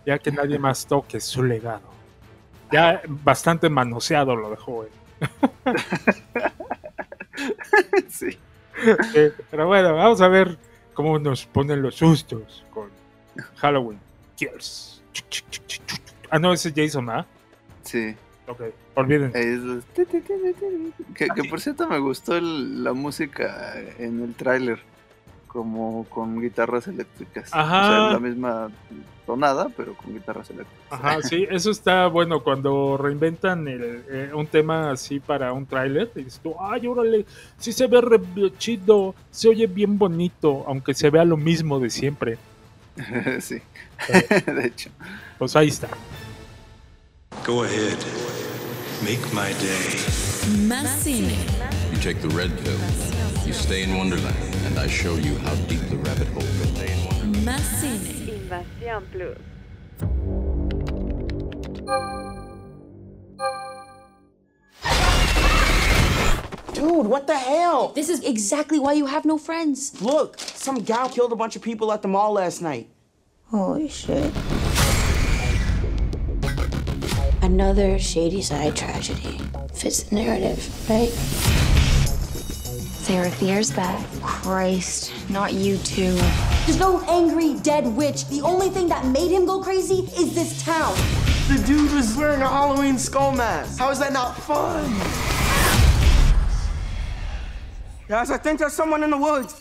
ya 0.06 0.18
que 0.18 0.32
nadie 0.32 0.58
más 0.68 0.86
toque 0.86 1.20
su 1.20 1.42
legado. 1.42 1.88
Ya 2.70 3.00
bastante 3.06 3.68
manoseado 3.68 4.36
lo 4.36 4.50
dejó 4.50 4.84
él. 4.84 4.90
sí. 8.08 8.38
Eh, 9.14 9.32
Pero 9.50 9.66
bueno, 9.66 9.94
vamos 9.94 10.20
a 10.20 10.28
ver 10.28 10.56
cómo 10.94 11.18
nos 11.18 11.46
ponen 11.46 11.82
los 11.82 11.96
sustos 11.96 12.64
con 12.70 12.88
Halloween. 13.56 13.98
Kills. 14.36 15.02
Ah, 16.30 16.38
no, 16.38 16.52
ese 16.52 16.68
es 16.68 16.74
Jason, 16.76 17.10
¿ah? 17.10 17.26
Sí. 17.82 18.14
Ok, 18.49 18.62
olviden. 18.95 19.31
Es 19.35 19.61
ti. 19.95 20.02
Que, 21.14 21.28
que 21.28 21.45
por 21.45 21.61
cierto 21.61 21.87
me 21.88 21.99
gustó 21.99 22.37
el- 22.37 22.83
la 22.83 22.93
música 22.95 23.75
en 23.99 24.23
el 24.23 24.35
tráiler, 24.35 24.78
como 25.47 26.05
con 26.09 26.40
guitarras 26.40 26.87
eléctricas. 26.88 27.50
Ajá. 27.52 27.83
O 27.83 27.88
sea, 28.11 28.12
la 28.14 28.19
misma 28.21 28.69
tonada, 29.26 29.69
pero 29.76 29.95
con 29.95 30.14
guitarras 30.14 30.49
eléctricas. 30.49 30.87
Ajá, 30.90 31.21
sí, 31.23 31.47
eso 31.50 31.71
está 31.71 32.07
bueno 32.07 32.43
cuando 32.43 32.97
reinventan 32.97 33.69
el, 33.69 34.02
eh, 34.09 34.31
un 34.35 34.47
tema 34.47 34.90
así 34.93 35.21
para 35.21 35.52
un 35.52 35.67
tráiler. 35.67 36.11
Y 36.14 36.25
dices 36.25 36.40
tú, 36.43 36.55
ay, 36.59 36.87
órale, 36.87 37.26
sí 37.59 37.73
se 37.73 37.87
ve 37.87 38.00
re 38.00 38.19
chido, 38.57 39.14
se 39.31 39.49
oye 39.49 39.67
bien 39.67 39.99
bonito, 39.99 40.64
aunque 40.67 40.95
se 40.95 41.11
vea 41.11 41.25
lo 41.26 41.37
mismo 41.37 41.78
de 41.81 41.90
siempre. 41.90 42.38
sí. 43.40 43.59
Sí. 44.07 44.12
de 44.52 44.67
hecho. 44.67 44.90
Pues 45.38 45.55
ahí 45.57 45.69
está. 45.69 45.88
Go 47.44 47.62
ahead. 47.62 47.99
Make 49.02 49.32
my 49.32 49.52
day. 49.54 49.88
Más 50.68 50.87
cine. 51.02 51.32
You 51.90 51.99
take 51.99 52.20
the 52.20 52.28
red 52.28 52.50
pill, 52.62 52.78
you 53.47 53.52
stay 53.52 53.82
in 53.82 53.97
Wonderland, 53.97 54.37
and 54.66 54.78
I 54.78 54.87
show 54.87 55.14
you 55.14 55.38
how 55.38 55.54
deep 55.66 55.80
the 55.88 55.97
rabbit 55.97 56.28
hole 56.28 56.42
goes. 56.42 56.68
Más 57.44 57.64
cine. 57.80 58.28
Invasión 58.28 59.04
Plus. 59.11 59.38
Dude, 66.75 67.06
what 67.06 67.26
the 67.26 67.38
hell? 67.38 67.92
This 67.94 68.08
is 68.08 68.23
exactly 68.25 68.78
why 68.78 68.92
you 68.92 69.06
have 69.06 69.25
no 69.25 69.38
friends. 69.38 70.00
Look, 70.00 70.38
some 70.38 70.76
gal 70.76 71.08
killed 71.08 71.32
a 71.32 71.37
bunch 71.37 71.56
of 71.56 71.62
people 71.62 71.92
at 71.92 72.02
the 72.02 72.08
mall 72.08 72.35
last 72.35 72.62
night. 72.62 72.88
Holy 73.47 73.88
shit. 73.88 74.32
Another 77.49 77.99
shady 77.99 78.43
side 78.43 78.76
tragedy. 78.76 79.40
Fits 79.73 80.02
the 80.02 80.17
narrative, 80.17 80.59
right? 80.90 81.09
Sarah 83.09 83.31
Fier's 83.31 83.71
back. 83.71 84.05
Christ, 84.21 85.14
not 85.31 85.55
you 85.55 85.78
too. 85.78 86.12
There's 86.67 86.78
no 86.78 87.00
angry 87.09 87.55
dead 87.61 87.87
witch. 87.87 88.28
The 88.28 88.43
only 88.43 88.69
thing 88.69 88.87
that 88.90 89.07
made 89.07 89.31
him 89.31 89.47
go 89.47 89.62
crazy 89.62 90.00
is 90.21 90.35
this 90.35 90.62
town. 90.62 90.95
The 91.49 91.64
dude 91.67 91.90
was 91.95 92.14
wearing 92.19 92.43
a 92.43 92.49
Halloween 92.49 92.99
skull 92.99 93.33
mask. 93.33 93.78
How 93.78 93.88
is 93.88 93.99
that 94.00 94.12
not 94.12 94.37
fun? 94.37 94.85
Guys, 98.09 98.31
I 98.31 98.37
think 98.37 98.59
there's 98.59 98.75
someone 98.75 99.02
in 99.02 99.09
the 99.09 99.17
woods. 99.17 99.55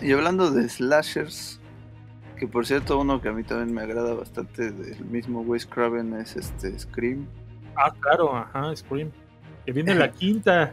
Y 0.00 0.08
hablando 0.10 0.54
de 0.54 0.68
slashers, 0.68 1.58
que 2.42 2.48
por 2.48 2.66
cierto 2.66 2.98
uno 2.98 3.22
que 3.22 3.28
a 3.28 3.32
mí 3.32 3.44
también 3.44 3.72
me 3.72 3.82
agrada 3.82 4.14
bastante 4.14 4.72
del 4.72 5.04
mismo 5.04 5.42
Wes 5.42 5.64
Craven 5.64 6.14
es 6.14 6.34
este 6.34 6.76
Scream. 6.76 7.24
Ah, 7.76 7.94
claro, 8.00 8.36
ajá, 8.36 8.74
Scream. 8.74 9.12
Que 9.64 9.70
viene 9.70 9.94
la 9.94 10.10
quinta. 10.12 10.72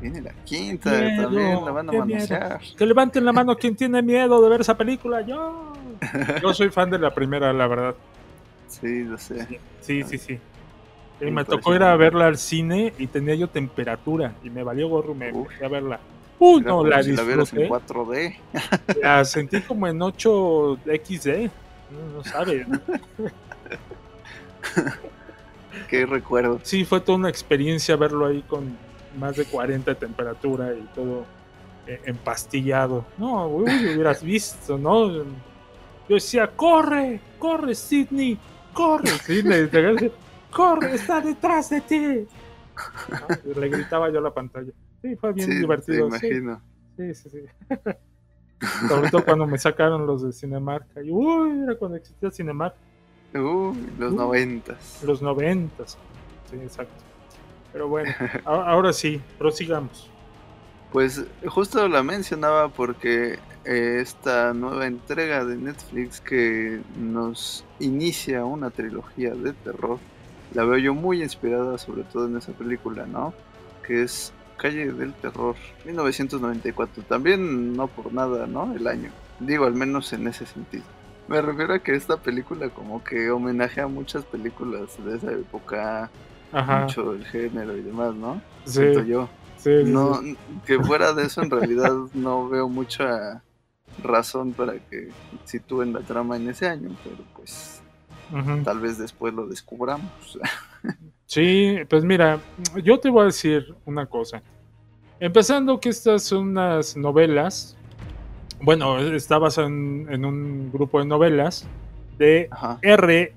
Viene 0.00 0.20
la 0.22 0.30
quinta, 0.44 0.92
Miedo, 0.92 1.22
también 1.24 1.64
la 1.64 1.72
van 1.72 1.88
a 1.88 1.92
manosear. 1.92 2.60
Que 2.78 2.86
levanten 2.86 3.24
la 3.24 3.32
mano 3.32 3.56
quien 3.58 3.74
tiene 3.74 4.02
miedo 4.02 4.40
de 4.40 4.48
ver 4.48 4.60
esa 4.60 4.76
película. 4.76 5.20
Yo. 5.22 5.72
Yo 6.40 6.54
soy 6.54 6.70
fan 6.70 6.90
de 6.90 7.00
la 7.00 7.12
primera, 7.12 7.52
la 7.52 7.66
verdad. 7.66 7.96
Sí, 8.68 9.02
lo 9.02 9.18
sé. 9.18 9.60
Sí, 9.80 10.04
sí, 10.04 10.16
sí. 10.16 10.38
Y 11.20 11.28
Me 11.32 11.44
tocó 11.44 11.74
ir 11.74 11.82
a 11.82 11.96
verla 11.96 12.28
al 12.28 12.38
cine 12.38 12.94
y 12.98 13.08
tenía 13.08 13.34
yo 13.34 13.48
temperatura 13.48 14.34
y 14.44 14.50
me 14.50 14.62
valió 14.62 14.88
gorro, 14.88 15.12
me 15.12 15.30
a 15.30 15.68
verla. 15.68 15.98
Era 16.60 16.70
no, 16.70 16.84
la 16.84 17.02
si 17.02 17.12
la 17.12 17.22
vieras 17.22 17.52
en 17.52 17.60
disfruté. 17.60 17.94
4D. 17.94 18.36
La 19.02 19.24
sentí 19.24 19.60
como 19.62 19.86
en 19.86 19.98
8XD. 19.98 21.50
No, 21.90 22.16
no 22.16 22.24
sabes. 22.24 22.66
Qué 25.88 26.06
recuerdo. 26.06 26.60
Sí, 26.62 26.84
fue 26.84 27.00
toda 27.00 27.18
una 27.18 27.28
experiencia 27.28 27.96
verlo 27.96 28.26
ahí 28.26 28.42
con 28.42 28.76
más 29.18 29.36
de 29.36 29.44
40 29.44 29.92
de 29.92 29.94
temperatura 29.94 30.74
y 30.74 30.82
todo 30.94 31.24
eh, 31.86 32.00
empastillado. 32.04 33.04
No, 33.18 33.46
uy, 33.48 33.70
hubieras 33.94 34.22
visto, 34.22 34.78
¿no? 34.78 35.10
Yo 35.10 35.24
decía, 36.08 36.48
corre, 36.48 37.20
corre, 37.38 37.74
Sidney, 37.74 38.38
corre, 38.72 39.08
Sidney, 39.08 39.68
corre, 40.50 40.94
está 40.94 41.20
detrás 41.20 41.70
de 41.70 41.80
ti. 41.80 42.26
Le 43.54 43.68
gritaba 43.68 44.10
yo 44.10 44.18
a 44.18 44.22
la 44.22 44.34
pantalla. 44.34 44.72
Sí, 45.04 45.16
fue 45.16 45.34
bien 45.34 45.50
Sí, 45.50 45.58
divertido. 45.58 46.08
te 46.08 46.18
sí. 46.18 46.26
imagino. 46.28 46.60
Sí, 46.96 47.14
sí, 47.14 47.28
sí. 47.28 47.40
Sobre 48.88 49.10
todo 49.10 49.22
cuando 49.22 49.46
me 49.46 49.58
sacaron 49.58 50.06
los 50.06 50.22
de 50.22 50.32
Cinemark. 50.32 50.86
Y, 51.04 51.10
uy, 51.10 51.60
era 51.64 51.76
cuando 51.76 51.98
existía 51.98 52.30
Cinemark. 52.30 52.74
Uy, 53.34 53.76
los 53.98 54.14
Uh. 54.14 54.16
noventas. 54.16 55.02
Los 55.04 55.20
noventas. 55.20 55.98
Sí, 56.50 56.56
exacto. 56.56 56.94
Pero 57.70 57.88
bueno, 57.88 58.10
a- 58.46 58.70
ahora 58.70 58.94
sí, 58.94 59.20
prosigamos. 59.38 60.08
Pues 60.90 61.22
justo 61.48 61.86
la 61.86 62.02
mencionaba 62.02 62.68
porque 62.68 63.38
eh, 63.66 63.98
esta 64.00 64.54
nueva 64.54 64.86
entrega 64.86 65.44
de 65.44 65.56
Netflix 65.56 66.18
que 66.22 66.80
nos 66.98 67.62
inicia 67.78 68.46
una 68.46 68.70
trilogía 68.70 69.34
de 69.34 69.52
terror, 69.52 69.98
la 70.54 70.64
veo 70.64 70.78
yo 70.78 70.94
muy 70.94 71.22
inspirada 71.22 71.76
sobre 71.76 72.04
todo 72.04 72.26
en 72.26 72.38
esa 72.38 72.52
película, 72.52 73.04
¿no? 73.06 73.34
Que 73.86 74.04
es 74.04 74.32
Calle 74.64 74.90
del 74.94 75.12
Terror, 75.12 75.54
1994. 75.84 77.02
También 77.02 77.76
no 77.76 77.86
por 77.86 78.10
nada, 78.14 78.46
¿no? 78.46 78.74
El 78.74 78.86
año. 78.86 79.10
Digo, 79.38 79.66
al 79.66 79.74
menos 79.74 80.10
en 80.14 80.26
ese 80.26 80.46
sentido. 80.46 80.84
Me 81.28 81.42
refiero 81.42 81.74
a 81.74 81.80
que 81.80 81.94
esta 81.94 82.16
película 82.16 82.70
como 82.70 83.04
que 83.04 83.30
homenajea 83.30 83.84
a 83.84 83.88
muchas 83.88 84.24
películas 84.24 84.88
de 85.04 85.16
esa 85.18 85.32
época, 85.32 86.10
Ajá. 86.50 86.80
mucho 86.80 87.12
el 87.12 87.26
género 87.26 87.76
y 87.76 87.82
demás, 87.82 88.14
¿no? 88.14 88.40
Sí. 88.64 88.72
Siento 88.80 89.02
yo. 89.02 89.28
Sí, 89.58 89.84
sí, 89.84 89.90
No, 89.92 90.14
sí. 90.22 90.34
que 90.64 90.78
fuera 90.82 91.12
de 91.12 91.24
eso 91.24 91.42
en 91.42 91.50
realidad 91.50 91.92
no 92.14 92.48
veo 92.48 92.66
mucha 92.66 93.42
razón 94.02 94.54
para 94.54 94.78
que 94.78 95.10
sitúen 95.44 95.92
la 95.92 96.00
trama 96.00 96.36
en 96.38 96.48
ese 96.48 96.68
año, 96.68 96.88
pero 97.04 97.16
pues 97.36 97.82
tal 98.64 98.80
vez 98.80 98.96
después 98.96 99.34
lo 99.34 99.46
descubramos. 99.46 100.38
Sí, 101.26 101.76
pues 101.88 102.02
mira, 102.04 102.40
yo 102.82 102.98
te 102.98 103.10
voy 103.10 103.22
a 103.22 103.26
decir 103.26 103.74
una 103.84 104.06
cosa. 104.06 104.42
Empezando 105.20 105.80
que 105.80 105.88
estas 105.90 106.22
son 106.24 106.48
unas 106.48 106.96
novelas, 106.96 107.76
bueno, 108.60 108.98
está 108.98 109.38
basado 109.38 109.68
en, 109.68 110.06
en 110.10 110.24
un 110.24 110.70
grupo 110.72 110.98
de 110.98 111.06
novelas 111.06 111.66
de 112.18 112.48
R. 112.82 113.32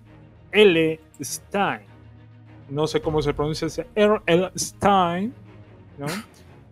L. 0.51 0.99
Stein. 1.21 1.81
No 2.69 2.87
sé 2.87 3.01
cómo 3.01 3.21
se 3.21 3.33
pronuncia 3.33 3.67
ese 3.67 3.87
R. 3.95 4.21
L. 4.25 4.49
Stein, 4.57 5.33
¿no? 5.97 6.07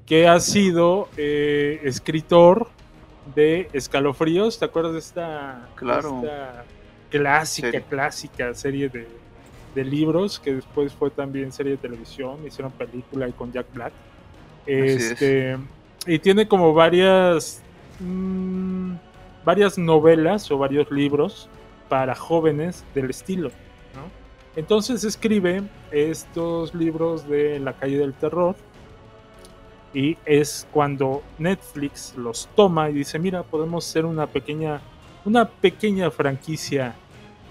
que 0.05 0.27
ha 0.27 0.39
sido 0.39 1.09
eh, 1.17 1.79
escritor 1.83 2.69
de 3.35 3.69
Escalofríos. 3.73 4.59
¿Te 4.59 4.65
acuerdas 4.65 4.93
de 4.93 4.99
esta, 4.99 5.67
Claro. 5.75 6.21
esta 6.23 6.65
clásica, 7.09 7.67
Serie. 7.71 7.85
clásica 7.89 8.53
serie 8.53 8.89
de, 8.89 9.07
de 9.73 9.83
libros 9.83 10.39
que 10.39 10.55
después 10.55 10.93
fue 10.93 11.09
también 11.09 11.51
serie 11.51 11.71
de 11.73 11.77
televisión? 11.77 12.45
Hicieron 12.45 12.71
película 12.71 13.27
y 13.27 13.31
con 13.31 13.51
Jack 13.51 13.67
Black. 13.73 13.93
Es. 14.65 15.11
Este, 15.11 15.57
y 16.07 16.19
tiene 16.19 16.47
como 16.47 16.73
varias 16.73 17.61
mm, 17.99 18.93
varias 19.45 19.77
novelas 19.77 20.51
o 20.51 20.57
varios 20.57 20.91
libros 20.91 21.47
para 21.87 22.15
jóvenes 22.15 22.83
del 22.93 23.11
estilo. 23.11 23.51
Entonces 24.55 25.03
escribe 25.03 25.63
estos 25.91 26.73
libros 26.73 27.27
de 27.27 27.59
La 27.59 27.73
calle 27.73 27.97
del 27.97 28.13
terror 28.13 28.55
y 29.93 30.17
es 30.25 30.65
cuando 30.71 31.23
Netflix 31.37 32.15
los 32.17 32.49
toma 32.55 32.89
y 32.89 32.93
dice, 32.93 33.19
mira, 33.19 33.43
podemos 33.43 33.87
hacer 33.87 34.05
una 34.05 34.27
pequeña, 34.27 34.81
una 35.25 35.47
pequeña 35.47 36.09
franquicia 36.09 36.95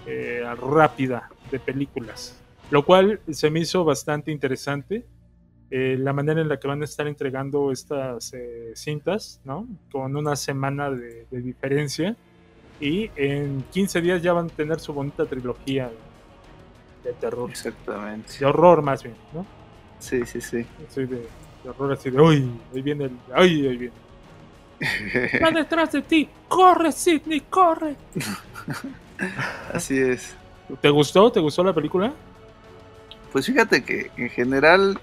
eh, 0.07 0.43
rápida 0.59 1.29
de 1.51 1.59
películas. 1.59 2.41
Lo 2.71 2.83
cual 2.83 3.19
se 3.31 3.51
me 3.51 3.59
hizo 3.59 3.85
bastante 3.85 4.31
interesante. 4.31 5.05
Eh, 5.71 5.97
la 5.99 6.13
manera 6.13 6.41
en 6.41 6.47
la 6.47 6.59
que 6.59 6.67
van 6.67 6.81
a 6.81 6.85
estar 6.85 7.07
entregando 7.07 7.71
estas 7.71 8.33
eh, 8.33 8.71
cintas, 8.75 9.41
¿no? 9.43 9.67
Con 9.91 10.15
una 10.15 10.35
semana 10.35 10.91
de, 10.91 11.25
de 11.29 11.41
diferencia. 11.41 12.15
Y 12.79 13.09
en 13.15 13.63
15 13.71 14.01
días 14.01 14.21
ya 14.21 14.33
van 14.33 14.47
a 14.47 14.49
tener 14.49 14.79
su 14.79 14.93
bonita 14.93 15.25
trilogía 15.25 15.89
de, 17.03 17.13
terror. 17.13 17.49
Exactamente. 17.49 18.33
De 18.39 18.45
horror 18.45 18.81
más 18.81 19.03
bien, 19.03 19.15
¿no? 19.33 19.45
Sí, 19.99 20.25
sí, 20.25 20.41
sí. 20.41 20.65
Sí, 20.89 21.05
de, 21.05 21.27
de 21.63 21.69
horror 21.69 21.93
así 21.93 22.09
de, 22.09 22.21
uy, 22.21 22.49
ahí 22.73 22.81
viene 22.81 23.05
el, 23.05 23.17
ay, 23.33 23.67
ahí 23.67 23.77
viene. 23.77 23.95
Está 24.79 25.51
detrás 25.51 25.91
de 25.93 26.01
ti, 26.01 26.29
corre 26.47 26.91
Sidney, 26.91 27.41
corre. 27.41 27.95
Así 29.73 29.97
es. 29.97 30.35
¿Te 30.81 30.89
gustó? 30.89 31.31
¿Te 31.31 31.39
gustó 31.39 31.63
la 31.63 31.73
película? 31.73 32.13
Pues 33.31 33.45
fíjate 33.45 33.83
que 33.83 34.11
en 34.17 34.29
general 34.29 34.99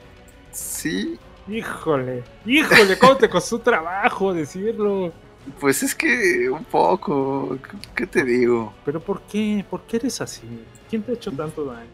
sí, 0.52 1.18
Híjole, 1.48 2.22
híjole, 2.46 2.96
¿cómo 2.98 3.16
te 3.16 3.28
costó 3.28 3.58
trabajo 3.60 4.32
decirlo? 4.32 5.12
pues 5.58 5.82
es 5.82 5.94
que 5.94 6.48
un 6.48 6.64
poco, 6.64 7.58
¿qué 7.96 8.06
te 8.06 8.24
digo? 8.24 8.72
¿Pero 8.84 9.00
por 9.00 9.22
qué? 9.22 9.64
¿Por 9.68 9.82
qué 9.82 9.96
eres 9.96 10.20
así? 10.20 10.42
¿Quién 10.88 11.02
te 11.02 11.12
ha 11.12 11.14
hecho 11.14 11.32
tanto 11.32 11.64
daño? 11.64 11.90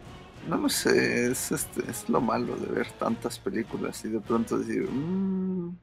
No 0.49 0.57
lo 0.59 0.69
sé, 0.69 1.31
es, 1.31 1.51
este, 1.53 1.91
es 1.91 2.09
lo 2.09 2.21
malo 2.21 2.57
de 2.57 2.67
ver 2.67 2.93
tantas 2.93 3.39
películas 3.39 4.05
y 4.05 4.09
de 4.11 4.21
pronto 4.21 4.59
decir... 4.59 4.89
"Mm". 4.91 5.77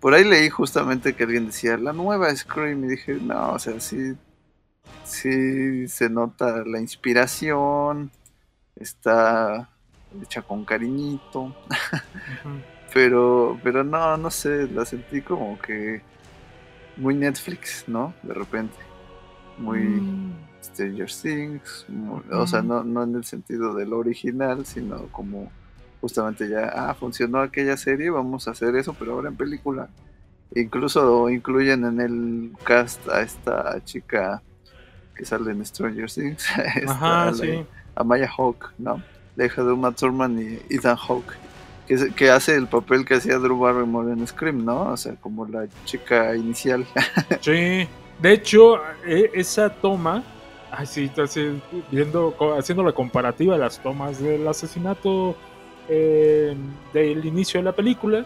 Por 0.00 0.14
ahí 0.14 0.24
leí 0.24 0.48
justamente 0.48 1.14
que 1.14 1.24
alguien 1.24 1.46
decía, 1.46 1.76
la 1.76 1.92
nueva 1.92 2.34
Scream, 2.34 2.84
y 2.84 2.88
dije, 2.88 3.14
no, 3.14 3.52
o 3.52 3.58
sea, 3.58 3.78
sí, 3.78 4.14
sí 5.04 5.86
se 5.86 6.10
nota 6.10 6.64
la 6.66 6.80
inspiración, 6.80 8.10
está 8.74 9.71
hecha 10.22 10.42
con 10.42 10.64
cariñito, 10.64 11.54
pero, 12.92 13.58
pero 13.62 13.84
no, 13.84 14.16
no 14.16 14.30
sé, 14.30 14.68
la 14.68 14.84
sentí 14.84 15.22
como 15.22 15.58
que 15.58 16.02
muy 16.96 17.14
Netflix, 17.14 17.84
¿no? 17.86 18.14
De 18.22 18.34
repente, 18.34 18.76
muy... 19.58 19.78
Mm. 19.78 20.32
Stranger 20.62 21.10
Things, 21.10 21.84
muy- 21.88 22.22
o 22.30 22.46
sea, 22.46 22.62
no, 22.62 22.84
no 22.84 23.02
en 23.02 23.16
el 23.16 23.24
sentido 23.24 23.74
del 23.74 23.92
original, 23.92 24.64
sino 24.64 25.08
como 25.08 25.50
justamente 26.00 26.48
ya, 26.48 26.68
ah, 26.68 26.94
funcionó 26.94 27.40
aquella 27.40 27.76
serie, 27.76 28.10
vamos 28.10 28.46
a 28.46 28.52
hacer 28.52 28.76
eso, 28.76 28.94
pero 28.94 29.14
ahora 29.14 29.28
en 29.28 29.36
película. 29.36 29.88
Incluso 30.54 31.28
incluyen 31.30 31.84
en 31.84 32.00
el 32.00 32.52
cast 32.64 33.08
a 33.08 33.22
esta 33.22 33.82
chica 33.84 34.40
que 35.16 35.24
sale 35.24 35.50
en 35.50 35.66
Stranger 35.66 36.08
Things, 36.08 36.46
esta, 36.76 36.92
Ajá, 36.92 37.24
la- 37.26 37.32
sí. 37.32 37.66
a 37.96 38.04
Maya 38.04 38.30
Hawk, 38.38 38.72
¿no? 38.78 39.02
La 39.36 39.46
hija 39.46 39.62
de 39.62 39.72
Uma 39.72 39.92
Thurman 39.92 40.38
y 40.38 40.74
Ethan 40.74 40.96
Hawke, 40.96 41.32
que, 41.86 42.12
que 42.14 42.30
hace 42.30 42.54
el 42.56 42.66
papel 42.66 43.04
que 43.04 43.14
hacía 43.14 43.38
Drew 43.38 43.58
Barrymore 43.58 44.12
en 44.12 44.26
Scream, 44.26 44.64
¿no? 44.64 44.90
O 44.92 44.96
sea, 44.96 45.14
como 45.16 45.46
la 45.46 45.66
chica 45.84 46.34
inicial. 46.36 46.86
Sí, 47.40 47.88
de 48.20 48.32
hecho, 48.32 48.76
e- 49.06 49.30
esa 49.34 49.70
toma, 49.70 50.22
así, 50.70 51.10
viendo, 51.90 52.34
co- 52.36 52.54
haciendo 52.54 52.82
la 52.84 52.92
comparativa 52.92 53.54
de 53.54 53.60
las 53.60 53.78
tomas 53.82 54.20
del 54.20 54.46
asesinato 54.46 55.34
eh, 55.88 56.54
del 56.92 57.24
inicio 57.24 57.58
de 57.60 57.64
la 57.64 57.72
película, 57.72 58.24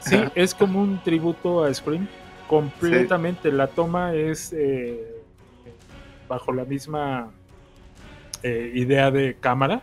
sí, 0.00 0.16
Ajá. 0.16 0.32
es 0.34 0.54
como 0.54 0.80
un 0.82 1.02
tributo 1.02 1.64
a 1.64 1.72
Scream, 1.74 2.06
completamente. 2.48 3.50
La 3.50 3.66
toma 3.68 4.14
es 4.14 4.52
eh, 4.52 5.02
bajo 6.28 6.52
la 6.52 6.64
misma 6.64 7.30
eh, 8.42 8.70
idea 8.74 9.10
de 9.10 9.36
cámara, 9.40 9.82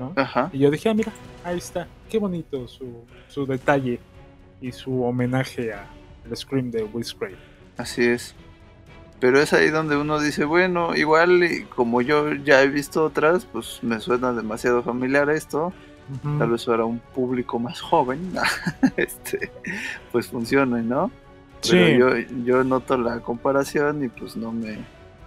¿no? 0.00 0.12
Ajá. 0.16 0.50
Y 0.52 0.58
yo 0.58 0.70
dije, 0.70 0.88
ah, 0.88 0.94
mira, 0.94 1.12
ahí 1.44 1.58
está, 1.58 1.86
qué 2.08 2.18
bonito 2.18 2.66
su, 2.66 3.04
su 3.28 3.46
detalle 3.46 4.00
y 4.60 4.72
su 4.72 5.02
homenaje 5.04 5.72
a 5.72 5.86
el 6.24 6.36
Scream 6.36 6.70
de 6.70 6.82
Will 6.84 7.06
Craven. 7.16 7.36
Así 7.76 8.04
es. 8.04 8.34
Pero 9.20 9.38
es 9.38 9.52
ahí 9.52 9.68
donde 9.68 9.96
uno 9.96 10.18
dice, 10.18 10.44
bueno, 10.44 10.96
igual 10.96 11.44
y 11.44 11.64
como 11.64 12.00
yo 12.00 12.32
ya 12.32 12.62
he 12.62 12.68
visto 12.68 13.04
otras, 13.04 13.44
pues 13.44 13.80
me 13.82 14.00
suena 14.00 14.32
demasiado 14.32 14.82
familiar 14.82 15.28
esto. 15.30 15.72
Tal 16.38 16.50
vez 16.50 16.64
para 16.64 16.84
un 16.84 16.98
público 16.98 17.60
más 17.60 17.80
joven, 17.80 18.32
este, 18.96 19.52
pues 20.10 20.26
funcione, 20.26 20.82
¿no? 20.82 21.08
Pero 21.62 22.16
yo, 22.18 22.34
yo 22.44 22.64
noto 22.64 22.98
la 22.98 23.20
comparación 23.20 24.02
y 24.02 24.08
pues 24.08 24.34
no 24.34 24.50
me, 24.50 24.78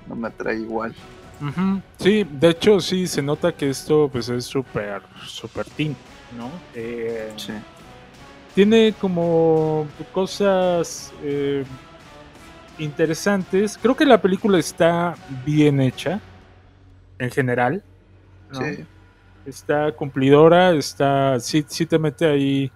no 0.08 0.16
me 0.16 0.28
atrae 0.28 0.58
igual. 0.58 0.94
Ujú. 1.42 1.82
Sí, 2.00 2.26
de 2.30 2.50
hecho 2.50 2.80
sí 2.80 3.08
se 3.08 3.22
nota 3.22 3.52
que 3.52 3.70
esto 3.70 4.10
pues 4.12 4.30
es 4.30 4.46
súper, 4.46 5.02
súper 5.26 5.66
teen, 5.66 5.96
¿no? 6.38 6.50
Eh, 6.74 7.34
Sí. 7.38 7.54
Tiene 8.56 8.94
como 9.02 9.88
cosas 10.12 11.12
eh, 11.24 11.64
interesantes. 12.78 13.78
Creo 13.82 13.96
que 13.96 14.06
la 14.06 14.22
película 14.22 14.60
está 14.60 15.16
bien 15.46 15.82
hecha, 15.82 16.20
en 17.20 17.32
general. 17.32 17.84
¿no? 18.52 18.60
Sí. 18.62 18.84
Está 19.46 19.92
cumplidora, 19.92 20.72
está 20.74 21.40
sí, 21.40 21.66
sí 21.68 21.86
te 21.86 21.98
mete 22.00 22.26
ahí 22.28 22.72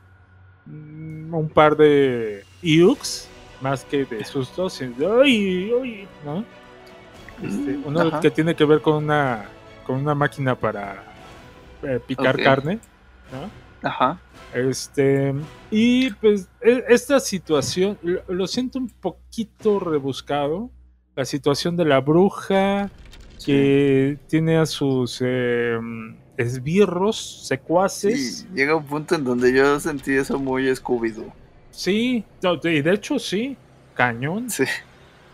mm, 0.65 1.33
un 1.33 1.49
par 1.49 1.77
de 1.77 2.43
iux, 2.61 3.27
más 3.61 3.85
que 3.85 4.03
de 4.05 4.25
sustos. 4.25 4.81
"Ay, 4.81 5.71
ay", 5.81 6.07
¿no? 6.25 6.43
Este, 7.43 7.77
uno 7.85 8.01
ajá. 8.01 8.19
que 8.19 8.31
tiene 8.31 8.55
que 8.55 8.65
ver 8.65 8.81
con 8.81 9.03
una 9.03 9.45
con 9.85 9.97
una 9.97 10.15
máquina 10.15 10.55
para 10.55 11.03
eh, 11.83 11.99
picar 12.05 12.41
carne, 12.41 12.79
¿no? 13.31 13.87
Ajá. 13.87 14.19
Este, 14.53 15.33
y 15.71 16.09
pues 16.15 16.49
e- 16.61 16.83
esta 16.89 17.19
situación, 17.19 17.97
lo- 18.27 18.47
siento 18.47 18.79
un 18.79 18.89
poquito 18.89 19.79
rebuscado, 19.79 20.69
la 21.15 21.25
situación 21.25 21.77
de 21.77 21.85
la 21.85 21.99
bruja 22.01 22.89
que 23.45 24.17
tiene 24.27 24.57
a 24.57 24.65
sus 24.65 25.19
eh, 25.23 25.77
esbirros, 26.37 27.45
secuaces. 27.47 28.39
Sí, 28.39 28.47
llega 28.53 28.75
un 28.75 28.85
punto 28.85 29.15
en 29.15 29.23
donde 29.23 29.53
yo 29.53 29.79
sentí 29.79 30.13
eso 30.13 30.39
muy 30.39 30.63
Scooby-Doo. 30.69 31.31
Sí, 31.71 32.23
y 32.63 32.81
de 32.81 32.93
hecho 32.93 33.19
sí, 33.19 33.55
cañón. 33.93 34.49
Sí. 34.49 34.63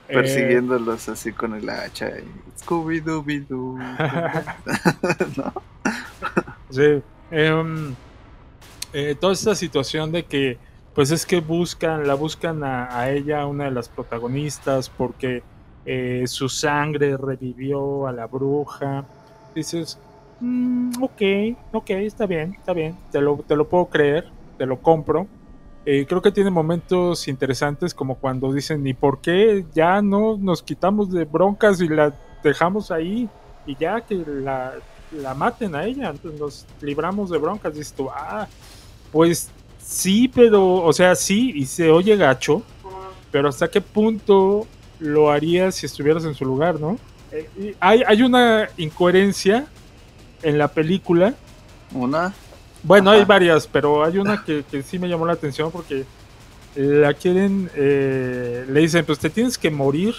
Eh, 0.09 0.13
Persiguiéndolos 0.13 1.07
así 1.09 1.31
con 1.31 1.53
el 1.55 1.69
hacha. 1.69 2.09
y 2.09 2.23
Scooby-Doo. 2.61 3.77
¿No? 5.37 5.53
Sí. 6.69 7.01
em, 7.31 7.95
eh, 8.93 9.15
toda 9.19 9.33
esta 9.33 9.55
situación 9.55 10.11
de 10.11 10.25
que, 10.25 10.57
pues 10.93 11.11
es 11.11 11.25
que 11.25 11.39
buscan, 11.39 12.07
la 12.07 12.13
buscan 12.15 12.63
a, 12.63 12.97
a 12.99 13.09
ella, 13.11 13.45
una 13.45 13.65
de 13.65 13.71
las 13.71 13.89
protagonistas, 13.89 14.89
porque 14.89 15.43
eh, 15.85 16.23
su 16.27 16.47
sangre 16.49 17.17
revivió 17.17 18.07
a 18.07 18.11
la 18.11 18.27
bruja. 18.27 19.05
Dices, 19.55 19.97
"Mm, 20.39 21.01
ok, 21.01 21.21
ok, 21.73 21.89
está 21.91 22.25
bien, 22.25 22.53
está 22.57 22.73
bien, 22.73 22.97
te 23.11 23.21
lo, 23.21 23.37
te 23.47 23.55
lo 23.55 23.67
puedo 23.67 23.85
creer, 23.87 24.29
te 24.57 24.65
lo 24.65 24.79
compro. 24.81 25.27
Eh, 25.86 26.06
creo 26.08 26.22
que 26.22 26.32
tiene 26.32 26.50
momentos 26.50 27.28
interesantes 27.28 27.93
como 27.93 28.15
cuando 28.15 28.54
dicen, 28.54 28.86
¿y 28.88 28.93
por 28.93 29.19
qué 29.19 29.65
ya 29.74 30.02
no 30.02 30.38
nos 30.38 30.63
quitamos 30.63 31.12
de 31.12 31.26
broncas 31.26 31.82
y 31.82 31.89
la 31.89 32.13
dejamos 32.41 32.89
ahí? 32.89 33.30
Y 33.65 33.76
ya 33.76 34.02
que 34.02 34.15
la, 34.15 34.74
la 35.12 35.34
maten 35.34 35.76
a 35.76 35.86
ella, 35.86 36.10
entonces 36.10 36.39
nos 36.39 36.65
libramos 36.82 37.30
de 37.30 37.38
broncas. 37.38 37.74
Dices 37.74 37.93
tú, 37.93 38.10
ah, 38.10 38.48
pues 39.12 39.50
sí, 39.78 40.30
pero, 40.34 40.76
o 40.76 40.93
sea, 40.93 41.15
sí, 41.15 41.52
y 41.56 41.65
se 41.65 41.91
oye 41.91 42.15
gacho, 42.15 42.63
pero 43.32 43.50
¿hasta 43.50 43.69
qué 43.69 43.82
punto 43.82 44.65
lo 45.00 45.32
harías 45.32 45.76
si 45.76 45.86
estuvieras 45.86 46.24
en 46.24 46.34
su 46.34 46.46
lugar, 46.46 46.80
no? 46.80 46.98
Eh, 47.32 47.76
hay, 47.80 48.04
hay 48.08 48.22
una 48.22 48.69
incoherencia 48.78 49.65
en 50.43 50.58
la 50.58 50.69
película. 50.69 51.34
Una. 51.93 52.34
Bueno, 52.84 53.12
hay 53.12 53.19
Ajá. 53.19 53.28
varias, 53.28 53.67
pero 53.67 54.04
hay 54.04 54.17
una 54.17 54.43
que, 54.43 54.63
que 54.69 54.84
sí 54.84 55.00
me 55.00 55.08
llamó 55.08 55.26
la 55.26 55.34
atención 55.34 55.72
porque 55.72 56.06
la 56.76 57.13
quieren, 57.13 57.69
eh, 57.76 58.65
le 58.67 58.80
dicen, 58.80 59.06
pues 59.06 59.19
te 59.19 59.30
tienes 59.30 59.58
que 59.58 59.69
morir 59.69 60.15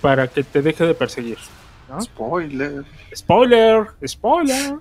para 0.00 0.26
que 0.28 0.42
te 0.42 0.62
deje 0.62 0.86
de 0.86 0.94
perseguir. 0.94 1.38
¿no? 1.88 2.00
Spoiler. 2.00 2.84
Spoiler, 3.14 3.86
spoiler. 4.06 4.76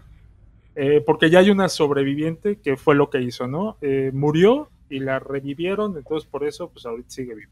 Eh, 0.75 1.03
porque 1.05 1.29
ya 1.29 1.39
hay 1.39 1.49
una 1.49 1.67
sobreviviente 1.67 2.57
que 2.59 2.77
fue 2.77 2.95
lo 2.95 3.09
que 3.09 3.21
hizo, 3.21 3.47
¿no? 3.47 3.77
Eh, 3.81 4.11
murió 4.13 4.69
y 4.89 4.99
la 4.99 5.19
revivieron, 5.19 5.97
entonces 5.97 6.29
por 6.29 6.45
eso, 6.45 6.69
pues 6.69 6.85
ahorita 6.85 7.09
sigue 7.09 7.35
vivo. 7.35 7.51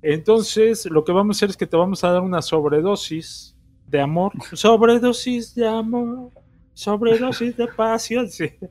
Entonces, 0.00 0.86
lo 0.86 1.02
que 1.04 1.10
vamos 1.10 1.36
a 1.36 1.38
hacer 1.38 1.50
es 1.50 1.56
que 1.56 1.66
te 1.66 1.76
vamos 1.76 2.04
a 2.04 2.12
dar 2.12 2.22
una 2.22 2.40
sobredosis 2.40 3.56
de 3.88 4.00
amor. 4.00 4.32
Sobredosis 4.52 5.56
de 5.56 5.66
amor. 5.66 6.30
Sobredosis 6.78 7.56
de 7.56 7.66
pasión. 7.66 8.28
Sí. 8.30 8.50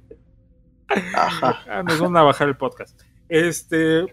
Ah, 0.90 1.84
Nos 1.86 2.00
van 2.00 2.16
a 2.16 2.24
bajar 2.24 2.48
el 2.48 2.56
podcast. 2.56 2.98
Este. 3.28 4.06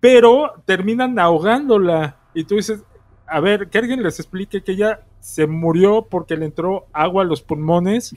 Pero 0.00 0.54
terminan 0.64 1.16
ahogándola. 1.20 2.16
Y 2.34 2.42
tú 2.42 2.56
dices, 2.56 2.82
a 3.28 3.38
ver, 3.38 3.68
que 3.68 3.78
alguien 3.78 4.02
les 4.02 4.18
explique 4.18 4.64
que 4.64 4.72
ella 4.72 5.02
se 5.20 5.46
murió 5.46 6.08
porque 6.10 6.36
le 6.36 6.46
entró 6.46 6.86
agua 6.92 7.22
a 7.22 7.26
los 7.26 7.40
pulmones 7.40 8.16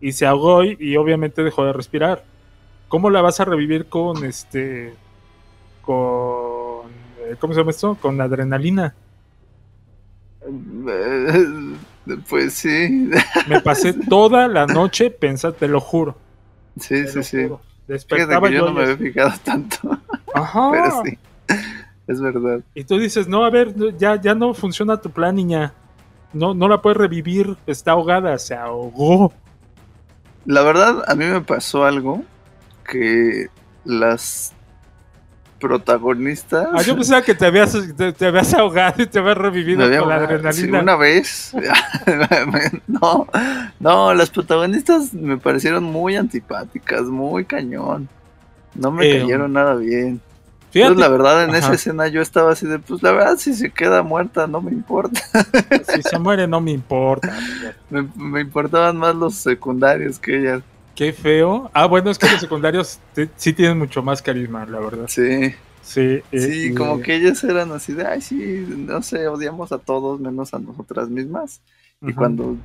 y 0.00 0.12
se 0.12 0.26
ahogó 0.26 0.62
y, 0.62 0.76
y 0.78 0.96
obviamente 0.96 1.42
dejó 1.42 1.64
de 1.64 1.72
respirar. 1.72 2.22
¿Cómo 2.86 3.10
la 3.10 3.20
vas 3.20 3.40
a 3.40 3.44
revivir 3.44 3.86
con 3.88 4.24
este. 4.24 4.94
con. 5.82 6.86
eh, 7.26 7.34
¿Cómo 7.40 7.52
se 7.52 7.58
llama 7.60 7.72
esto? 7.72 7.96
Con 8.00 8.20
adrenalina. 8.20 8.94
Pues 12.28 12.54
sí. 12.54 13.10
Me 13.48 13.60
pasé 13.60 13.92
toda 14.08 14.48
la 14.48 14.66
noche 14.66 15.10
pensando, 15.10 15.56
te 15.56 15.68
lo 15.68 15.80
juro. 15.80 16.16
Sí, 16.78 17.04
te 17.04 17.08
sí, 17.08 17.22
sí. 17.22 17.42
juro. 17.44 17.60
Despertaba 17.86 18.48
que 18.48 18.54
yo 18.54 18.60
yo 18.60 18.66
no 18.66 18.74
me 18.74 18.82
había 18.82 18.96
fijado 18.96 19.32
tanto. 19.42 19.98
Ajá. 20.34 20.70
Pero 20.72 21.02
sí. 21.04 21.18
Es 22.06 22.20
verdad. 22.20 22.60
Y 22.74 22.84
tú 22.84 22.98
dices, 22.98 23.28
no, 23.28 23.44
a 23.44 23.50
ver, 23.50 23.74
ya, 23.98 24.20
ya 24.20 24.34
no 24.34 24.54
funciona 24.54 25.00
tu 25.00 25.10
plan, 25.10 25.34
niña. 25.34 25.74
No, 26.32 26.54
no 26.54 26.68
la 26.68 26.80
puedes 26.80 26.96
revivir, 26.96 27.56
está 27.66 27.92
ahogada, 27.92 28.38
se 28.38 28.54
ahogó. 28.54 29.32
La 30.44 30.62
verdad, 30.62 31.04
a 31.06 31.14
mí 31.14 31.24
me 31.26 31.40
pasó 31.42 31.84
algo 31.84 32.22
que 32.88 33.48
las 33.84 34.54
protagonistas. 35.60 36.68
Ah, 36.72 36.82
yo 36.82 36.94
pensaba 36.94 37.22
que 37.22 37.34
te 37.34 37.46
habías, 37.46 37.76
te, 37.96 38.12
te 38.12 38.26
habías 38.26 38.52
ahogado 38.54 39.02
y 39.02 39.06
te 39.06 39.18
habías 39.18 39.36
revivido 39.38 39.84
había 39.84 40.00
con 40.00 40.08
la 40.08 40.14
adrenalina. 40.16 40.52
sí, 40.52 40.68
una 40.82 40.96
vez. 40.96 41.52
no, 42.86 43.26
no, 43.80 44.14
las 44.14 44.30
protagonistas 44.30 45.12
me 45.14 45.36
parecieron 45.38 45.84
muy 45.84 46.16
antipáticas, 46.16 47.02
muy 47.04 47.44
cañón. 47.44 48.08
No 48.74 48.90
me 48.90 49.08
Eh, 49.10 49.20
cayeron 49.20 49.52
nada 49.52 49.74
bien. 49.74 50.20
Fíjate- 50.70 50.92
Entonces, 50.92 51.00
la 51.00 51.08
verdad, 51.08 51.44
en 51.44 51.54
esa 51.54 51.72
escena 51.72 52.08
yo 52.08 52.20
estaba 52.20 52.52
así 52.52 52.66
de, 52.66 52.78
pues 52.78 53.02
la 53.02 53.12
verdad, 53.12 53.36
si 53.38 53.54
se 53.54 53.70
queda 53.70 54.02
muerta, 54.02 54.46
no 54.46 54.60
me 54.60 54.70
importa. 54.70 55.20
Si 55.94 56.02
se 56.02 56.18
muere, 56.18 56.46
no 56.46 56.60
me 56.60 56.72
importa. 56.72 57.34
Me, 57.90 58.06
me 58.16 58.40
importaban 58.42 58.98
más 58.98 59.14
los 59.14 59.34
secundarios 59.34 60.18
que 60.18 60.36
ellas. 60.38 60.60
Qué 60.98 61.12
feo. 61.12 61.70
Ah, 61.74 61.86
bueno, 61.86 62.10
es 62.10 62.18
que 62.18 62.28
los 62.28 62.40
secundarios 62.40 62.98
te- 63.14 63.30
sí 63.36 63.52
tienen 63.52 63.78
mucho 63.78 64.02
más 64.02 64.20
carisma, 64.20 64.66
la 64.66 64.80
verdad. 64.80 65.04
Sí. 65.06 65.54
Sí, 65.80 66.00
eh, 66.32 66.40
Sí, 66.40 66.74
como 66.74 67.00
que 67.00 67.14
ellas 67.14 67.44
eran 67.44 67.70
así 67.70 67.92
de, 67.92 68.04
ay, 68.04 68.20
sí, 68.20 68.66
no 68.76 69.00
sé, 69.00 69.28
odiamos 69.28 69.70
a 69.70 69.78
todos 69.78 70.18
menos 70.18 70.52
a 70.52 70.58
nosotras 70.58 71.08
mismas. 71.08 71.60
Y 72.02 72.12
cuando, 72.14 72.56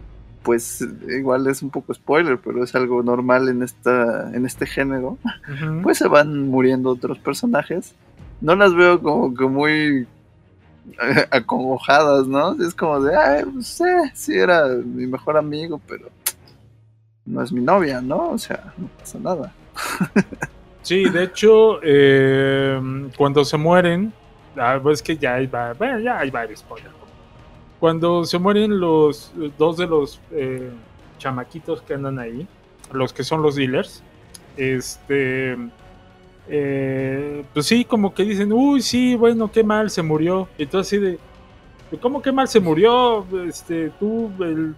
pues, 0.41 0.83
igual 1.15 1.45
es 1.45 1.61
un 1.61 1.69
poco 1.69 1.93
spoiler, 1.93 2.39
pero 2.39 2.63
es 2.63 2.73
algo 2.73 3.03
normal 3.03 3.49
en 3.49 3.61
esta, 3.61 4.35
en 4.35 4.47
este 4.47 4.65
género, 4.65 5.19
pues 5.83 5.99
se 5.99 6.07
van 6.07 6.49
muriendo 6.49 6.89
otros 6.89 7.19
personajes. 7.19 7.93
No 8.41 8.55
las 8.55 8.73
veo 8.73 8.99
como 8.99 9.31
que 9.35 9.45
muy 9.45 10.07
eh, 11.01 11.27
acongojadas, 11.29 12.25
¿no? 12.25 12.53
Es 12.65 12.73
como 12.73 12.99
de, 12.99 13.15
ay, 13.15 13.43
pues, 13.45 13.79
eh, 13.81 14.11
sí 14.15 14.33
era 14.33 14.67
mi 14.69 15.05
mejor 15.05 15.37
amigo, 15.37 15.79
pero 15.87 16.09
no 17.25 17.41
es 17.41 17.51
mi 17.51 17.61
novia, 17.61 18.01
¿no? 18.01 18.31
O 18.31 18.37
sea, 18.37 18.73
no 18.77 18.87
pasa 18.99 19.19
nada. 19.19 19.53
Sí, 20.83 21.09
de 21.09 21.23
hecho, 21.23 21.79
eh, 21.81 22.77
cuando 23.17 23.45
se 23.45 23.55
mueren, 23.55 24.11
ah, 24.57 24.77
pues 24.83 24.99
es 24.99 25.01
que 25.01 25.15
ya 25.15 25.35
hay, 25.35 25.47
bueno, 25.47 25.99
ya 25.99 26.19
hay 26.19 26.29
varios 26.29 26.59
spoilers. 26.59 26.93
Cuando 27.79 28.25
se 28.25 28.37
mueren 28.37 28.79
los 28.79 29.31
dos 29.57 29.77
de 29.77 29.87
los 29.87 30.19
eh, 30.31 30.71
chamaquitos 31.19 31.81
que 31.83 31.93
andan 31.93 32.19
ahí, 32.19 32.45
los 32.91 33.13
que 33.13 33.23
son 33.23 33.41
los 33.41 33.55
dealers, 33.55 34.03
este, 34.57 35.57
eh, 36.49 37.45
pues 37.53 37.65
sí, 37.65 37.85
como 37.85 38.13
que 38.13 38.23
dicen, 38.23 38.51
uy, 38.51 38.81
sí, 38.81 39.15
bueno, 39.15 39.49
qué 39.49 39.63
mal 39.63 39.89
se 39.89 40.01
murió. 40.01 40.49
Y 40.57 40.65
tú 40.65 40.79
así 40.79 40.97
de, 40.97 41.17
¿cómo 42.01 42.21
qué 42.21 42.33
mal 42.33 42.49
se 42.49 42.59
murió? 42.59 43.25
Este, 43.47 43.89
tú, 44.01 44.31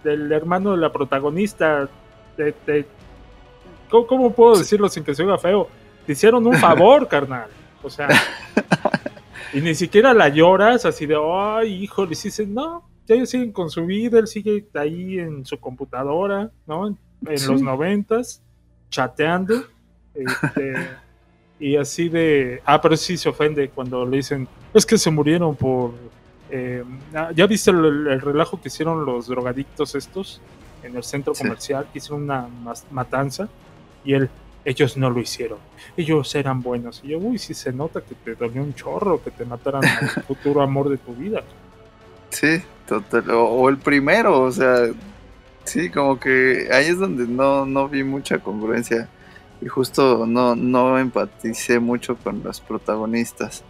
el 0.04 0.32
hermano 0.32 0.72
de 0.72 0.78
la 0.78 0.92
protagonista, 0.92 1.90
te- 2.36 2.52
te- 2.52 2.86
¿cómo, 3.90 4.08
cómo 4.08 4.34
puedo 4.34 4.58
decirlo 4.58 4.90
sin 4.90 5.04
que 5.04 5.14
se 5.16 5.24
oiga 5.24 5.38
feo? 5.38 5.68
Te 6.06 6.12
hicieron 6.14 6.46
un 6.46 6.56
favor, 6.56 7.08
carnal. 7.10 7.48
O 7.84 7.90
sea, 7.90 8.10
y 9.54 9.62
ni 9.62 9.76
siquiera 9.76 10.14
la 10.14 10.30
lloras 10.30 10.86
así 10.86 11.06
de, 11.06 11.16
ay, 11.22 11.84
híjole, 11.84 12.08
y 12.08 12.16
dices, 12.24 12.48
no, 12.48 12.84
ya 13.08 13.16
ellos 13.16 13.30
siguen 13.30 13.52
con 13.52 13.70
su 13.70 13.86
vida, 13.86 14.20
él 14.20 14.28
sigue 14.28 14.66
ahí 14.74 15.20
en 15.20 15.46
su 15.46 15.60
computadora, 15.60 16.50
¿no? 16.66 16.88
En, 16.88 16.98
en 17.28 17.38
Sí. 17.38 17.52
los 17.52 17.62
noventas, 17.62 18.42
chateando. 18.90 19.64
este, 20.14 20.74
y 21.60 21.76
así 21.78 22.10
de, 22.10 22.62
ah, 22.66 22.82
pero 22.82 22.98
sí 22.98 23.18
se 23.18 23.30
ofende 23.30 23.70
cuando 23.70 24.06
le 24.06 24.18
dicen, 24.18 24.48
es 24.74 24.86
que 24.86 24.98
se 24.98 25.10
murieron 25.12 25.56
por... 25.56 25.92
eh, 26.50 26.84
ah, 27.14 27.30
¿Ya 27.36 27.46
viste 27.48 27.72
el, 27.72 28.08
el 28.08 28.22
relajo 28.22 28.60
que 28.62 28.68
hicieron 28.70 29.06
los 29.06 29.28
drogadictos 29.28 29.94
estos 29.96 30.42
en 30.86 30.96
el 30.96 31.04
centro 31.04 31.34
Sí. 31.36 31.44
comercial? 31.44 31.88
Que 31.92 32.00
hicieron 32.00 32.24
una 32.24 32.48
matanza 32.92 33.48
y 34.04 34.14
él, 34.14 34.30
ellos 34.64 34.98
no 34.98 35.10
lo 35.10 35.20
hicieron, 35.20 35.60
ellos 35.98 36.34
eran 36.36 36.62
buenos. 36.62 37.02
Y 37.04 37.10
yo, 37.10 37.20
uy, 37.20 37.38
sí 37.38 37.54
se 37.54 37.72
nota 37.74 38.02
que 38.02 38.16
te 38.16 38.36
dolió 38.36 38.62
un 38.62 38.74
chorro, 38.74 39.24
que 39.24 39.32
te 39.32 39.46
mataran 39.46 39.84
al 39.86 40.10
futuro 40.28 40.62
amor 40.62 40.90
de 40.90 40.98
tu 40.98 41.14
vida. 41.14 41.44
Sí, 42.30 42.62
total. 42.88 43.30
O, 43.32 43.44
o 43.46 43.70
el 43.70 43.78
primero, 43.78 44.42
o 44.42 44.52
sea, 44.52 44.88
sí, 45.64 45.90
como 45.90 46.20
que 46.20 46.68
ahí 46.72 46.88
es 46.88 46.98
donde 47.00 47.28
no, 47.28 47.66
no 47.66 47.88
vi 47.88 48.04
mucha 48.04 48.40
congruencia. 48.40 49.08
Y 49.62 49.68
justo 49.68 50.26
no, 50.28 50.56
no 50.56 51.00
empaticé 51.00 51.80
mucho 51.80 52.18
con 52.18 52.44
las 52.44 52.60
protagonistas. 52.60 53.64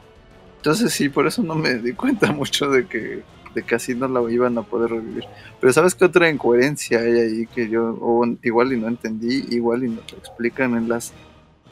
Entonces 0.57 0.91
sí, 0.93 1.09
por 1.09 1.27
eso 1.27 1.43
no 1.43 1.53
me 1.55 1.75
di 1.75 1.93
cuenta 1.93 2.31
mucho 2.31 2.69
de 2.69 2.87
que 2.87 3.21
de 3.55 3.63
que 3.63 3.73
así 3.73 3.95
no 3.95 4.07
la 4.07 4.21
iban 4.31 4.57
a 4.57 4.61
poder 4.61 4.91
revivir. 4.91 5.23
Pero 5.59 5.73
¿sabes 5.73 5.95
qué 5.95 6.05
otra 6.05 6.29
incoherencia 6.29 6.99
hay 6.99 7.19
ahí 7.19 7.47
que 7.47 7.67
yo 7.69 7.97
o 7.99 8.23
igual 8.43 8.73
y 8.73 8.79
no 8.79 8.87
entendí, 8.87 9.45
igual 9.49 9.85
y 9.85 9.89
no 9.89 10.01
lo 10.11 10.17
explican 10.17 10.75
en 10.75 10.89
las 10.89 11.13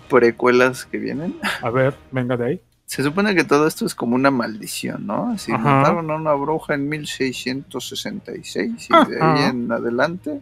precuelas 0.10 0.86
que 0.86 0.98
vienen? 0.98 1.36
A 1.62 1.69
ver, 1.69 1.96
venga 2.12 2.38
de 2.38 2.46
ahí. 2.46 2.62
Se 2.86 3.04
supone 3.04 3.36
que 3.36 3.43
todo 3.43 3.67
esto 3.67 3.86
es 3.86 3.96
como 3.96 4.15
una 4.15 4.32
maldición, 4.32 5.08
¿no? 5.08 5.38
Si 5.38 5.52
Ajá. 5.52 5.63
mataron 5.63 6.10
a 6.12 6.15
una 6.15 6.34
bruja 6.34 6.76
en 6.76 6.88
1666 6.89 8.89
y 8.89 9.12
de 9.12 9.22
ahí 9.22 9.43
en 9.43 9.72
adelante, 9.72 10.41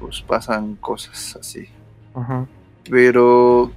pues 0.00 0.22
pasan 0.22 0.76
cosas 0.76 1.36
así. 1.38 1.68
Ajá. 2.14 2.46
Pero 2.88 3.72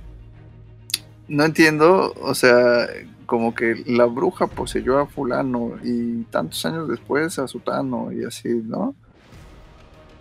no 1.27 1.43
entiendo, 1.43 2.13
o 2.21 2.35
sea, 2.35 2.87
como 3.29 3.53
que 3.53 3.83
la 3.85 4.05
bruja 4.05 4.47
poseyó 4.47 4.97
a 4.97 5.05
fulano 5.05 5.73
y 5.83 6.23
tantos 6.31 6.65
años 6.65 6.89
después 6.89 7.37
a 7.37 7.47
sutano 7.47 8.11
y 8.11 8.25
así, 8.25 8.49
¿no? 8.49 8.95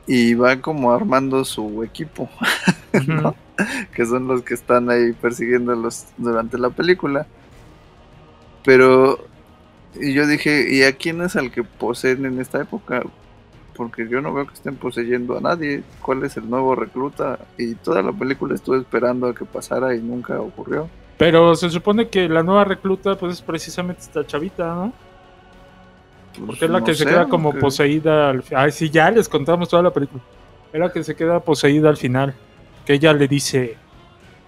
Y 0.06 0.34
va 0.34 0.60
como 0.60 0.92
armando 0.92 1.42
su 1.46 1.82
equipo, 1.82 2.28
¿no? 3.06 3.34
Que 3.94 4.04
son 4.04 4.28
los 4.28 4.42
que 4.42 4.52
están 4.52 4.90
ahí 4.90 5.14
persiguiéndolos 5.14 6.04
durante 6.18 6.58
la 6.58 6.68
película. 6.68 7.26
Pero 8.62 9.18
y 9.94 10.12
yo 10.12 10.26
dije, 10.26 10.66
¿y 10.70 10.82
a 10.82 10.94
quién 10.94 11.22
es 11.22 11.34
al 11.34 11.50
que 11.50 11.64
poseen 11.64 12.26
en 12.26 12.38
esta 12.40 12.60
época? 12.60 13.04
Porque 13.74 14.06
yo 14.06 14.20
no 14.20 14.34
veo 14.34 14.46
que 14.46 14.54
estén 14.54 14.76
poseyendo 14.76 15.38
a 15.38 15.40
nadie. 15.40 15.82
¿Cuál 16.02 16.24
es 16.24 16.36
el 16.36 16.50
nuevo 16.50 16.74
recluta? 16.74 17.38
Y 17.56 17.74
toda 17.74 18.02
la 18.02 18.12
película 18.12 18.54
estuve 18.54 18.76
esperando 18.76 19.28
a 19.28 19.34
que 19.34 19.46
pasara 19.46 19.94
y 19.94 20.02
nunca 20.02 20.38
ocurrió. 20.40 20.90
Pero 21.18 21.54
se 21.56 21.68
supone 21.68 22.08
que 22.08 22.28
la 22.28 22.42
nueva 22.42 22.64
recluta, 22.64 23.16
pues 23.16 23.34
es 23.34 23.42
precisamente 23.42 24.02
esta 24.02 24.24
chavita, 24.26 24.74
¿no? 24.74 24.92
Porque 26.46 26.66
es 26.66 26.70
la 26.70 26.78
no 26.80 26.86
que 26.86 26.94
se 26.94 27.04
queda 27.04 27.28
como 27.28 27.52
poseída 27.52 28.30
al 28.30 28.42
fi- 28.44 28.54
Ay, 28.54 28.70
sí, 28.70 28.88
ya 28.88 29.10
les 29.10 29.28
contamos 29.28 29.68
toda 29.68 29.82
la 29.82 29.90
película. 29.92 30.22
Es 30.72 30.78
la 30.78 30.92
que 30.92 31.02
se 31.02 31.16
queda 31.16 31.40
poseída 31.40 31.88
al 31.88 31.96
final. 31.96 32.34
Que 32.86 32.94
ella 32.94 33.12
le 33.12 33.26
dice: 33.26 33.76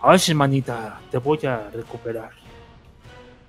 Ay, 0.00 0.20
manita, 0.34 1.00
te 1.10 1.18
voy 1.18 1.40
a 1.46 1.68
recuperar. 1.72 2.30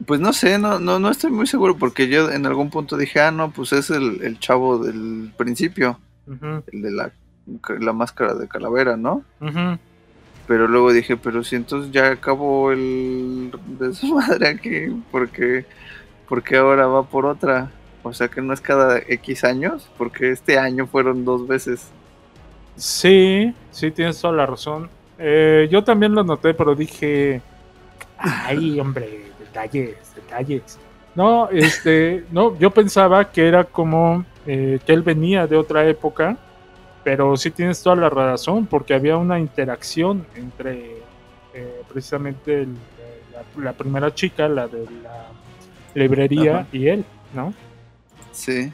Pues 0.05 0.19
no 0.19 0.33
sé, 0.33 0.57
no, 0.57 0.79
no, 0.79 0.97
no 0.97 1.09
estoy 1.09 1.29
muy 1.29 1.45
seguro 1.45 1.77
porque 1.77 2.07
yo 2.07 2.31
en 2.31 2.47
algún 2.47 2.71
punto 2.71 2.97
dije, 2.97 3.19
ah, 3.21 3.29
no, 3.29 3.51
pues 3.51 3.71
es 3.71 3.91
el, 3.91 4.23
el 4.23 4.39
chavo 4.39 4.79
del 4.79 5.31
principio, 5.37 5.99
el 6.71 6.81
de 6.81 6.91
la, 6.91 7.11
la 7.79 7.93
máscara 7.93 8.33
de 8.33 8.47
calavera, 8.47 8.97
¿no? 8.97 9.23
ujú. 9.39 9.77
Pero 10.47 10.67
luego 10.67 10.91
dije, 10.91 11.17
pero 11.17 11.43
si 11.43 11.55
entonces 11.55 11.91
ya 11.91 12.11
acabó 12.11 12.71
el 12.71 13.51
desmadre 13.79 14.47
aquí, 14.47 15.01
porque, 15.11 15.65
porque 16.27 16.57
ahora 16.57 16.87
va 16.87 17.03
por 17.03 17.25
otra. 17.25 17.71
O 18.03 18.13
sea 18.13 18.27
que 18.27 18.41
no 18.41 18.53
es 18.53 18.61
cada 18.61 18.97
X 18.97 19.43
años, 19.43 19.89
porque 19.97 20.31
este 20.31 20.57
año 20.57 20.87
fueron 20.87 21.23
dos 21.23 21.47
veces. 21.47 21.89
Sí, 22.75 23.53
sí, 23.69 23.91
tienes 23.91 24.19
toda 24.19 24.33
la 24.33 24.45
razón. 24.45 24.89
Eh, 25.19 25.67
yo 25.71 25.83
también 25.83 26.15
lo 26.15 26.23
noté, 26.23 26.53
pero 26.53 26.73
dije, 26.73 27.41
ay, 28.17 28.79
hombre, 28.79 29.25
detalles, 29.39 29.95
detalles. 30.15 30.79
No, 31.13 31.49
este, 31.49 32.23
no, 32.31 32.57
yo 32.57 32.71
pensaba 32.71 33.31
que 33.31 33.47
era 33.47 33.65
como 33.65 34.25
eh, 34.47 34.79
que 34.85 34.93
él 34.93 35.03
venía 35.03 35.45
de 35.45 35.57
otra 35.57 35.85
época, 35.87 36.37
pero 37.03 37.35
sí 37.37 37.51
tienes 37.51 37.81
toda 37.81 37.95
la 37.95 38.09
razón, 38.09 38.65
porque 38.65 38.93
había 38.93 39.17
una 39.17 39.39
interacción 39.39 40.25
entre 40.35 40.97
eh, 41.53 41.81
precisamente 41.89 42.61
el- 42.63 42.75
la, 43.55 43.63
la 43.63 43.73
primera 43.73 44.13
chica, 44.13 44.47
la 44.47 44.67
de 44.67 44.85
la 45.03 45.25
librería, 45.95 46.59
Ajá. 46.59 46.67
y 46.71 46.87
él, 46.87 47.05
¿no? 47.33 47.53
Sí. 48.31 48.71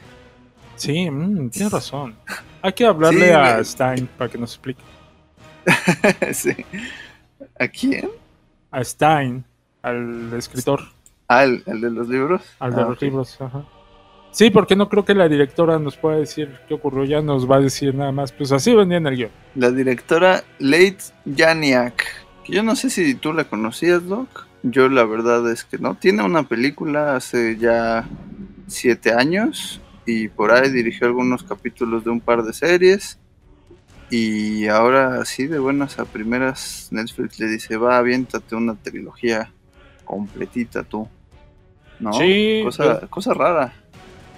Sí, 0.76 1.10
mm, 1.10 1.50
tienes 1.50 1.72
razón. 1.72 2.14
Hay 2.62 2.72
que 2.72 2.86
hablarle 2.86 3.26
Sí, 3.26 3.32
a 3.32 3.64
Stein 3.64 4.08
para 4.18 4.30
que 4.30 4.38
nos 4.38 4.52
explique. 4.52 4.82
sí. 6.32 6.54
¿A 7.58 7.66
quién? 7.68 8.08
A 8.70 8.84
Stein, 8.84 9.44
al 9.82 10.32
escritor, 10.34 10.80
Ah, 11.30 11.44
el, 11.44 11.62
el 11.66 11.80
de 11.80 11.90
los 11.90 12.08
libros. 12.08 12.42
al 12.58 12.74
de 12.74 12.80
Ah, 12.82 12.84
los 12.86 13.02
libros. 13.02 13.40
Ajá. 13.40 13.62
Sí, 14.30 14.50
porque 14.50 14.76
no 14.76 14.88
creo 14.88 15.04
que 15.04 15.14
la 15.14 15.28
directora 15.28 15.78
nos 15.78 15.96
pueda 15.96 16.16
decir 16.16 16.58
qué 16.68 16.74
ocurrió, 16.74 17.04
ya 17.04 17.22
nos 17.22 17.50
va 17.50 17.56
a 17.56 17.60
decir 17.60 17.94
nada 17.94 18.12
más. 18.12 18.32
Pues 18.32 18.52
así 18.52 18.74
venía 18.74 18.98
en 18.98 19.06
el 19.06 19.16
guion. 19.16 19.30
La 19.54 19.70
directora 19.70 20.44
Late 20.58 20.98
Janiak. 21.36 22.04
Que 22.44 22.52
yo 22.52 22.62
no 22.62 22.76
sé 22.76 22.90
si 22.90 23.14
tú 23.14 23.32
la 23.32 23.44
conocías, 23.44 24.06
Doc. 24.06 24.46
Yo 24.62 24.88
la 24.88 25.04
verdad 25.04 25.50
es 25.50 25.64
que 25.64 25.78
no. 25.78 25.94
Tiene 25.94 26.22
una 26.22 26.42
película 26.42 27.16
hace 27.16 27.56
ya 27.56 28.08
siete 28.66 29.12
años. 29.12 29.80
Y 30.06 30.28
por 30.28 30.52
ahí 30.52 30.70
dirigió 30.70 31.06
algunos 31.06 31.42
capítulos 31.42 32.04
de 32.04 32.10
un 32.10 32.20
par 32.20 32.42
de 32.42 32.52
series. 32.52 33.18
Y 34.10 34.66
ahora 34.68 35.20
así 35.20 35.46
de 35.46 35.58
buenas 35.58 35.98
a 35.98 36.06
primeras 36.06 36.88
Netflix 36.90 37.38
le 37.38 37.46
dice, 37.46 37.76
va, 37.76 37.98
aviéntate 37.98 38.54
una 38.54 38.74
trilogía 38.74 39.52
completita 40.04 40.82
tú. 40.82 41.08
¿No? 42.00 42.12
Sí, 42.14 42.60
Cosa, 42.64 43.00
cosa 43.08 43.34
rara. 43.34 43.74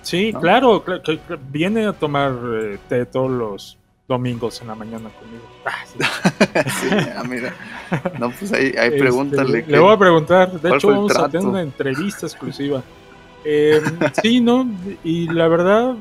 Sí, 0.03 0.33
¿No? 0.33 0.41
claro, 0.41 0.85
cla- 0.85 1.03
que- 1.03 1.19
que 1.19 1.39
viene 1.51 1.87
a 1.87 1.93
tomar 1.93 2.33
eh, 2.63 2.79
té 2.89 3.05
todos 3.07 3.31
los 3.31 3.79
domingos 4.09 4.61
en 4.63 4.69
la 4.69 4.75
mañana 4.75 5.09
conmigo. 5.11 5.45
Ah, 5.65 5.85
sí. 5.87 5.99
Sí, 6.81 6.89
ah, 7.17 7.23
mira. 7.29 7.55
No, 8.19 8.31
pues 8.31 8.53
ahí, 8.53 8.73
ahí 8.79 8.89
Este, 8.89 8.99
pregúntale. 8.99 9.53
Le 9.59 9.65
qué- 9.65 9.79
voy 9.79 9.93
a 9.95 9.99
preguntar. 9.99 10.51
De 10.53 10.61
¿Cuál 10.61 10.75
hecho, 10.75 10.89
vamos 10.89 11.17
a 11.17 11.29
tener 11.29 11.47
una 11.47 11.63
entrevista 11.63 12.27
exclusiva. 12.27 12.83
Eh, 13.45 13.81
sí, 14.23 14.41
¿no? 14.41 14.67
Y 15.05 15.29
la 15.29 15.49
verdad, 15.49 15.95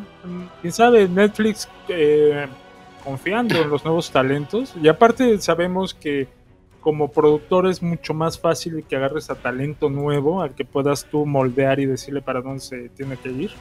quién 0.62 0.74
sabe, 0.74 1.08
Netflix 1.08 1.70
eh, 1.88 2.48
confiando 3.04 3.62
en 3.62 3.70
los 3.70 3.84
nuevos 3.86 4.10
talentos. 4.12 4.74
Y 4.82 4.88
aparte, 4.88 5.38
sabemos 5.40 5.94
que 5.94 6.28
como 6.82 7.12
productor 7.12 7.68
es 7.68 7.82
mucho 7.84 8.14
más 8.14 8.40
fácil 8.40 8.84
que 8.88 8.96
agarres 8.96 9.30
a 9.30 9.36
talento 9.36 9.90
nuevo 9.90 10.42
al 10.42 10.56
que 10.56 10.64
puedas 10.66 11.04
tú 11.06 11.26
moldear 11.26 11.80
y 11.82 11.86
decirle 11.86 12.22
para 12.22 12.42
dónde 12.42 12.62
se 12.62 12.90
tiene 12.90 13.18
que 13.18 13.30
ir. 13.30 13.52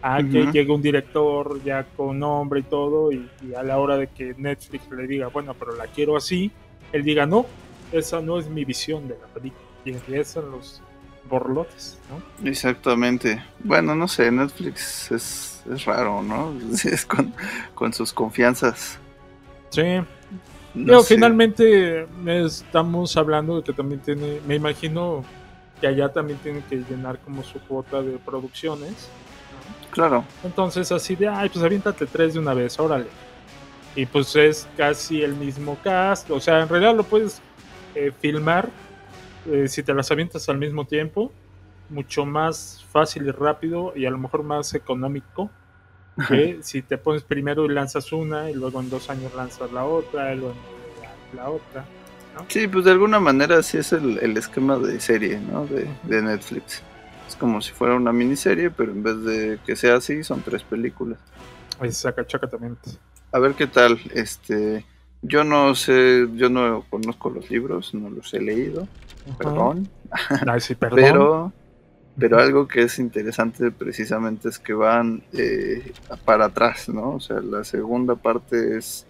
A 0.00 0.18
que 0.18 0.46
llegue 0.52 0.70
un 0.70 0.80
director 0.80 1.60
ya 1.64 1.84
con 1.96 2.18
nombre 2.20 2.60
y 2.60 2.62
todo, 2.62 3.10
y, 3.10 3.28
y 3.42 3.54
a 3.54 3.62
la 3.64 3.78
hora 3.78 3.96
de 3.96 4.06
que 4.06 4.34
Netflix 4.38 4.88
le 4.90 5.06
diga, 5.08 5.26
bueno, 5.28 5.54
pero 5.54 5.74
la 5.74 5.86
quiero 5.88 6.16
así, 6.16 6.52
él 6.92 7.02
diga, 7.02 7.26
no, 7.26 7.46
esa 7.92 8.20
no 8.20 8.38
es 8.38 8.48
mi 8.48 8.64
visión 8.64 9.08
de 9.08 9.18
la 9.20 9.26
película. 9.26 9.62
Y 9.84 9.90
empiezan 9.90 10.50
los 10.50 10.82
borlotes, 11.28 11.98
¿no? 12.08 12.48
Exactamente. 12.48 13.42
Bueno, 13.60 13.94
no 13.94 14.08
sé, 14.08 14.30
Netflix 14.30 15.10
es, 15.10 15.62
es 15.70 15.84
raro, 15.84 16.22
¿no? 16.22 16.54
Es 16.84 17.04
con, 17.04 17.34
con 17.74 17.92
sus 17.92 18.12
confianzas. 18.12 18.98
Sí. 19.70 19.82
No 20.74 20.86
Pero 20.86 21.02
sé. 21.02 21.14
finalmente 21.14 22.06
estamos 22.26 23.16
hablando 23.16 23.56
de 23.56 23.62
que 23.64 23.72
también 23.72 24.00
tiene, 24.00 24.40
me 24.46 24.54
imagino 24.54 25.24
que 25.80 25.86
allá 25.86 26.12
también 26.12 26.38
tiene 26.40 26.62
que 26.68 26.76
llenar 26.76 27.18
como 27.20 27.42
su 27.42 27.58
cuota 27.60 28.02
de 28.02 28.18
producciones. 28.18 29.08
Claro. 29.98 30.24
Entonces 30.44 30.92
así 30.92 31.16
de, 31.16 31.26
ay, 31.26 31.48
pues 31.48 31.64
aviéntate 31.64 32.06
tres 32.06 32.34
de 32.34 32.38
una 32.38 32.54
vez, 32.54 32.78
órale. 32.78 33.08
Y 33.96 34.06
pues 34.06 34.36
es 34.36 34.68
casi 34.76 35.22
el 35.22 35.34
mismo 35.34 35.76
cast, 35.82 36.30
o 36.30 36.38
sea, 36.38 36.60
en 36.60 36.68
realidad 36.68 36.94
lo 36.94 37.02
puedes 37.02 37.42
eh, 37.96 38.12
filmar 38.20 38.70
eh, 39.50 39.66
si 39.66 39.82
te 39.82 39.92
las 39.92 40.08
avientas 40.12 40.48
al 40.48 40.56
mismo 40.56 40.86
tiempo, 40.86 41.32
mucho 41.88 42.24
más 42.24 42.86
fácil 42.92 43.26
y 43.26 43.32
rápido 43.32 43.92
y 43.96 44.06
a 44.06 44.10
lo 44.10 44.18
mejor 44.18 44.44
más 44.44 44.72
económico 44.72 45.50
que 46.28 46.60
si 46.62 46.82
te 46.82 46.96
pones 46.96 47.24
primero 47.24 47.64
y 47.64 47.70
lanzas 47.70 48.12
una 48.12 48.52
y 48.52 48.54
luego 48.54 48.78
en 48.78 48.90
dos 48.90 49.10
años 49.10 49.34
lanzas 49.34 49.72
la 49.72 49.84
otra 49.84 50.32
y 50.32 50.38
luego 50.38 50.54
la, 51.34 51.42
la 51.42 51.50
otra. 51.50 51.84
¿no? 52.36 52.46
Sí, 52.46 52.68
pues 52.68 52.84
de 52.84 52.92
alguna 52.92 53.18
manera 53.18 53.64
sí 53.64 53.78
es 53.78 53.92
el, 53.92 54.18
el 54.18 54.36
esquema 54.36 54.78
de 54.78 55.00
serie, 55.00 55.40
¿no? 55.40 55.66
De, 55.66 55.88
de 56.04 56.22
Netflix. 56.22 56.84
Como 57.38 57.60
si 57.60 57.72
fuera 57.72 57.94
una 57.94 58.12
miniserie, 58.12 58.70
pero 58.70 58.92
en 58.92 59.02
vez 59.02 59.22
de 59.22 59.58
que 59.64 59.76
sea 59.76 59.96
así, 59.96 60.24
son 60.24 60.42
tres 60.42 60.62
películas. 60.62 61.18
Exactamente. 61.80 62.90
A 63.32 63.38
ver 63.38 63.54
qué 63.54 63.66
tal. 63.66 63.98
Este, 64.14 64.84
yo 65.22 65.44
no 65.44 65.74
sé, 65.74 66.26
yo 66.34 66.48
no 66.48 66.84
conozco 66.90 67.30
los 67.30 67.50
libros, 67.50 67.94
no 67.94 68.10
los 68.10 68.32
he 68.34 68.40
leído. 68.40 68.88
Perdón. 69.38 69.88
Ay, 70.46 70.60
sí, 70.60 70.74
perdón. 70.74 70.96
Pero, 70.96 71.52
pero 72.18 72.38
algo 72.38 72.66
que 72.66 72.82
es 72.82 72.98
interesante 72.98 73.70
precisamente 73.70 74.48
es 74.48 74.58
que 74.58 74.72
van 74.72 75.22
eh, 75.32 75.92
para 76.24 76.46
atrás, 76.46 76.88
¿no? 76.88 77.14
O 77.14 77.20
sea, 77.20 77.40
la 77.40 77.64
segunda 77.64 78.16
parte 78.16 78.78
es 78.78 79.06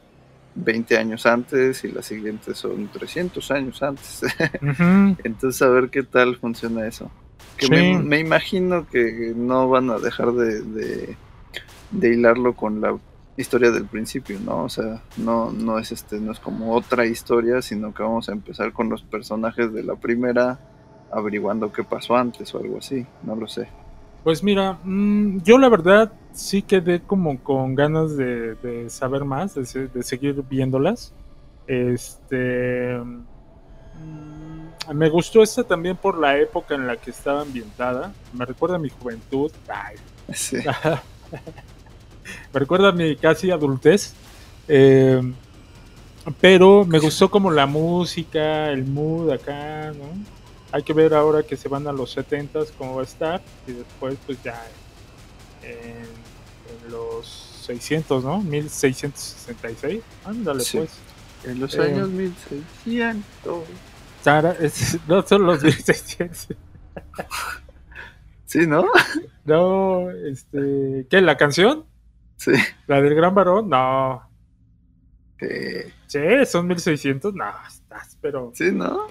20 0.54 0.96
años 0.96 1.26
antes 1.26 1.84
y 1.84 1.92
la 1.92 2.02
siguiente 2.02 2.54
son 2.54 2.88
300 2.88 3.50
años 3.50 3.82
antes. 3.82 4.22
Entonces, 5.24 5.62
a 5.62 5.68
ver 5.68 5.88
qué 5.88 6.02
tal 6.02 6.36
funciona 6.36 6.86
eso. 6.86 7.10
Que 7.58 7.66
Sí. 7.66 7.72
me, 7.72 7.98
me 7.98 8.18
imagino 8.20 8.86
que 8.86 9.32
no 9.36 9.68
van 9.68 9.90
a 9.90 9.98
dejar 9.98 10.32
de, 10.32 10.62
de, 10.62 11.16
de 11.90 12.14
hilarlo 12.14 12.54
con 12.54 12.80
la 12.80 12.96
historia 13.36 13.70
del 13.70 13.84
principio, 13.86 14.38
¿no? 14.44 14.64
O 14.64 14.68
sea, 14.68 15.02
no, 15.16 15.52
no 15.52 15.78
es 15.78 15.92
este, 15.92 16.18
no 16.20 16.32
es 16.32 16.40
como 16.40 16.72
otra 16.74 17.04
historia, 17.06 17.60
sino 17.62 17.92
que 17.94 18.02
vamos 18.02 18.28
a 18.28 18.32
empezar 18.32 18.72
con 18.72 18.88
los 18.88 19.02
personajes 19.02 19.72
de 19.72 19.82
la 19.84 19.94
primera, 19.96 20.58
averiguando 21.12 21.72
qué 21.72 21.84
pasó 21.84 22.16
antes 22.16 22.54
o 22.54 22.58
algo 22.58 22.78
así, 22.78 23.04
no 23.22 23.36
lo 23.36 23.46
sé. 23.46 23.68
Pues 24.24 24.42
mira, 24.42 24.78
mm, 24.84 25.38
yo 25.42 25.58
la 25.58 25.68
verdad 25.68 26.12
sí 26.32 26.62
quedé 26.62 27.00
como 27.00 27.38
con 27.42 27.74
ganas 27.76 28.16
de, 28.16 28.54
de 28.56 28.90
saber 28.90 29.24
más, 29.24 29.54
de, 29.54 29.88
de 29.88 30.02
seguir 30.02 30.42
viéndolas. 30.50 31.12
Este. 31.66 32.98
Me 34.94 35.08
gustó 35.10 35.42
esta 35.42 35.64
también 35.64 35.96
por 35.96 36.18
la 36.18 36.38
época 36.38 36.74
en 36.74 36.86
la 36.86 36.96
que 36.96 37.10
estaba 37.10 37.42
ambientada. 37.42 38.12
Me 38.32 38.44
recuerda 38.46 38.76
a 38.76 38.78
mi 38.78 38.88
juventud. 38.90 39.50
Ay, 39.68 39.96
Sí. 40.34 40.56
me 42.52 42.60
recuerda 42.60 42.88
a 42.88 42.92
mi 42.92 43.16
casi 43.16 43.50
adultez. 43.50 44.14
Eh, 44.66 45.20
pero 46.40 46.84
me 46.84 46.98
gustó 46.98 47.30
como 47.30 47.50
la 47.50 47.66
música, 47.66 48.70
el 48.70 48.84
mood 48.84 49.30
acá, 49.30 49.92
¿no? 49.92 50.04
Hay 50.72 50.82
que 50.82 50.92
ver 50.92 51.14
ahora 51.14 51.42
que 51.42 51.56
se 51.56 51.68
van 51.68 51.86
a 51.86 51.92
los 51.92 52.14
70s 52.16 52.72
cómo 52.76 52.96
va 52.96 53.00
a 53.02 53.04
estar. 53.04 53.40
Y 53.66 53.72
después, 53.72 54.16
pues 54.26 54.38
ya 54.42 54.62
en, 55.62 56.04
en 56.86 56.92
los 56.92 57.26
600, 57.66 58.22
¿no? 58.24 58.40
1666. 58.42 60.02
Ándale, 60.24 60.60
Sí. 60.64 60.78
pues. 60.78 60.90
En 61.44 61.60
los 61.60 61.74
Eh, 61.76 61.82
años 61.82 62.08
1600. 62.10 63.62
Sara, 64.22 64.52
es- 64.60 64.98
no 65.08 65.22
son 65.22 65.46
los 65.46 65.62
1600. 65.62 66.48
Sí, 68.44 68.66
¿no? 68.66 68.86
No, 69.44 70.10
este. 70.10 71.06
¿Qué? 71.10 71.20
¿La 71.20 71.36
canción? 71.36 71.84
Sí. 72.36 72.52
¿La 72.86 73.00
del 73.00 73.14
gran 73.14 73.34
varón? 73.34 73.68
No. 73.68 74.22
Eh, 75.40 75.92
Sí, 76.06 76.18
son 76.46 76.66
1600. 76.66 77.34
No, 77.34 77.44
estás, 77.66 78.16
pero. 78.22 78.50
sí, 78.54 78.72
¿no? 78.72 79.08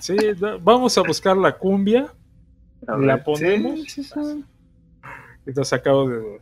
Sí, 0.00 0.16
no, 0.40 0.58
vamos 0.60 0.96
a 0.96 1.02
buscar 1.02 1.36
la 1.36 1.56
cumbia. 1.58 2.12
A 2.88 2.96
la 2.96 3.22
ponemos 3.22 3.80
sí, 3.82 4.02
sí, 4.02 4.04
sí. 4.04 5.64
sacamos 5.64 6.10
de. 6.10 6.40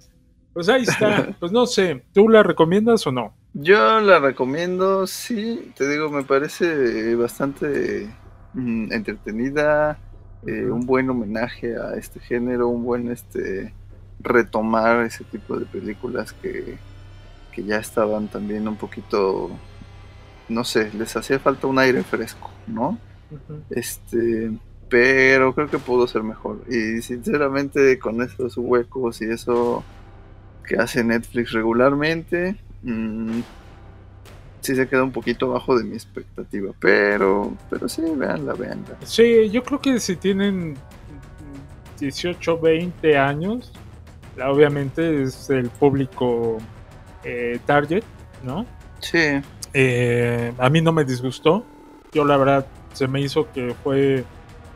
Pues 0.52 0.68
ahí 0.68 0.82
está. 0.82 1.28
Pues 1.40 1.50
no 1.52 1.66
sé, 1.66 2.04
¿tú 2.14 2.28
la 2.28 2.42
recomiendas 2.42 3.04
o 3.06 3.12
no? 3.12 3.34
Yo 3.52 4.00
la 4.00 4.20
recomiendo, 4.20 5.06
sí, 5.08 5.72
te 5.76 5.88
digo, 5.88 6.08
me 6.08 6.22
parece 6.22 7.16
bastante 7.16 8.08
mm, 8.54 8.92
entretenida, 8.92 9.98
eh, 10.46 10.66
un 10.66 10.86
buen 10.86 11.10
homenaje 11.10 11.76
a 11.76 11.96
este 11.96 12.20
género, 12.20 12.68
un 12.68 12.84
buen 12.84 13.10
este 13.10 13.74
retomar 14.20 15.04
ese 15.04 15.24
tipo 15.24 15.58
de 15.58 15.66
películas 15.66 16.32
que, 16.32 16.78
que 17.52 17.64
ya 17.64 17.78
estaban 17.78 18.28
también 18.28 18.68
un 18.68 18.76
poquito, 18.76 19.50
no 20.48 20.62
sé, 20.62 20.90
les 20.94 21.16
hacía 21.16 21.40
falta 21.40 21.66
un 21.66 21.78
aire 21.78 22.04
fresco, 22.04 22.50
¿no? 22.68 22.98
Este, 23.70 24.52
pero 24.88 25.54
creo 25.54 25.68
que 25.68 25.78
pudo 25.78 26.06
ser 26.06 26.22
mejor. 26.22 26.62
Y 26.68 27.02
sinceramente, 27.02 27.98
con 27.98 28.22
esos 28.22 28.56
huecos 28.56 29.22
y 29.22 29.26
eso 29.26 29.82
que 30.66 30.76
hace 30.76 31.02
Netflix 31.02 31.52
regularmente, 31.52 32.56
mm, 32.82 33.40
sí 34.60 34.74
se 34.76 34.88
queda 34.88 35.02
un 35.04 35.12
poquito 35.12 35.46
abajo 35.46 35.76
de 35.78 35.84
mi 35.84 35.94
expectativa. 35.94 36.72
Pero, 36.80 37.52
pero 37.68 37.88
sí, 37.88 38.02
véanla, 38.14 38.54
véanla. 38.54 38.96
Sí, 39.04 39.50
yo 39.50 39.62
creo 39.62 39.80
que 39.80 39.98
si 40.00 40.16
tienen 40.16 40.76
18, 41.98 42.58
20 42.58 43.18
años, 43.18 43.72
obviamente 44.42 45.22
es 45.22 45.50
el 45.50 45.68
público 45.70 46.58
eh, 47.24 47.58
target, 47.66 48.04
¿no? 48.42 48.66
Sí, 49.00 49.40
Eh, 49.72 50.52
a 50.58 50.68
mí 50.68 50.80
no 50.80 50.92
me 50.92 51.04
disgustó. 51.04 51.64
Yo 52.12 52.24
la 52.24 52.36
verdad 52.36 52.66
se 52.92 53.06
me 53.06 53.20
hizo 53.20 53.50
que 53.52 53.74
fue 53.84 54.24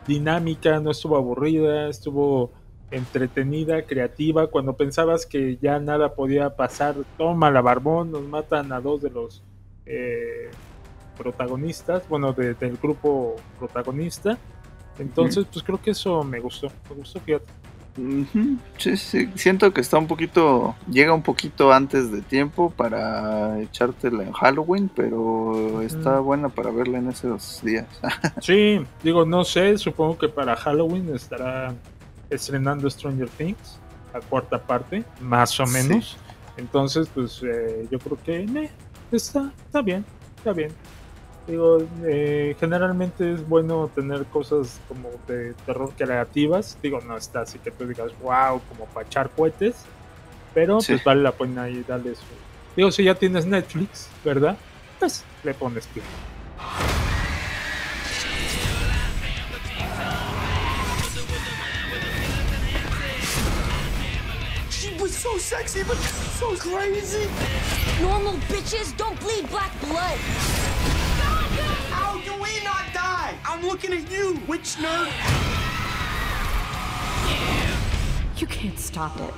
dinámica, 0.07 0.79
no 0.79 0.91
estuvo 0.91 1.17
aburrida, 1.17 1.89
estuvo 1.89 2.51
entretenida, 2.95 3.83
creativa. 3.83 4.47
Cuando 4.47 4.73
pensabas 4.73 5.25
que 5.25 5.57
ya 5.61 5.79
nada 5.79 6.13
podía 6.15 6.55
pasar, 6.55 6.95
toma 7.17 7.51
la 7.51 7.61
barbón, 7.61 8.11
nos 8.11 8.23
matan 8.23 8.71
a 8.71 8.79
dos 8.79 9.01
de 9.01 9.09
los 9.09 9.43
eh, 9.85 10.49
protagonistas, 11.17 12.07
bueno, 12.09 12.33
de- 12.33 12.53
del 12.55 12.77
grupo 12.77 13.35
protagonista. 13.59 14.37
Entonces, 14.99 15.45
pues 15.51 15.63
creo 15.63 15.81
que 15.81 15.91
eso 15.91 16.23
me 16.23 16.39
gustó, 16.39 16.71
me 16.89 16.95
gustó, 16.95 17.19
fíjate. 17.19 17.45
Sí, 18.77 18.97
siento 19.35 19.71
que 19.73 19.79
está 19.79 19.97
un 19.97 20.07
poquito, 20.07 20.75
llega 20.89 21.13
un 21.13 21.21
poquito 21.23 21.71
antes 21.71 22.11
de 22.11 22.21
tiempo 22.21 22.69
para 22.69 23.59
echártela 23.61 24.23
en 24.23 24.33
Halloween, 24.33 24.89
pero 24.93 25.81
está 25.81 26.19
buena 26.19 26.49
para 26.49 26.71
verla 26.71 26.97
en 26.97 27.09
esos 27.09 27.61
días. 27.63 27.85
Sí, 28.41 28.85
digo, 29.01 29.25
no 29.25 29.45
sé, 29.45 29.77
supongo 29.77 30.17
que 30.17 30.27
para 30.27 30.57
Halloween 30.57 31.13
estará 31.15 31.73
estrenando 32.29 32.89
Stranger 32.89 33.29
Things, 33.29 33.79
la 34.13 34.21
cuarta 34.21 34.59
parte, 34.61 35.03
más 35.21 35.59
o 35.59 35.65
Sí. 35.65 35.73
menos. 35.73 36.17
Entonces, 36.57 37.09
pues 37.13 37.41
eh, 37.43 37.87
yo 37.91 37.99
creo 37.99 38.17
que 38.23 38.45
meh, 38.47 38.69
está, 39.11 39.51
está 39.65 39.81
bien, 39.81 40.05
está 40.37 40.53
bien. 40.53 40.71
Digo, 41.47 41.77
eh, 42.03 42.55
generalmente 42.59 43.33
es 43.33 43.47
bueno 43.47 43.89
tener 43.93 44.25
cosas 44.25 44.79
como 44.87 45.09
de 45.27 45.53
terror 45.65 45.91
creativas. 45.95 46.75
Digo, 46.81 47.01
no 47.01 47.15
está 47.17 47.41
así 47.41 47.59
que 47.59 47.69
tú 47.71 47.85
digas, 47.85 48.11
wow, 48.21 48.59
como 48.69 48.85
para 48.93 49.05
echar 49.05 49.29
cohetes. 49.29 49.75
Pero 50.55 50.79
Sí. 50.81 50.93
pues 50.93 51.03
vale 51.03 51.21
la 51.21 51.33
pena 51.33 51.63
ahí 51.63 51.83
darle 51.87 52.15
su... 52.15 52.21
Digo, 52.75 52.89
si 52.91 53.03
ya 53.03 53.13
tienes 53.13 53.45
Netflix, 53.45 54.07
¿verdad? 54.23 54.57
Pues 54.99 55.23
le 55.43 55.53
pones 55.53 55.85
play. 55.87 56.05
Sexy, 65.45 65.83
but 65.83 65.97
so 66.39 66.55
crazy. 66.55 67.29
Normal 68.01 68.33
bitches 68.49 68.97
don't 68.97 69.19
bleed 69.19 69.47
black 69.47 69.71
blood. 69.79 70.17
How 71.91 72.19
do 72.21 72.33
we 72.41 72.63
not 72.63 72.85
die? 72.93 73.35
I'm 73.45 73.61
looking 73.61 73.93
at 73.93 74.09
you, 74.09 74.41
witch 74.47 74.77
nerd. 74.77 75.11
You 78.37 78.47
can't 78.47 78.79
stop 78.79 79.15
it. 79.21 79.33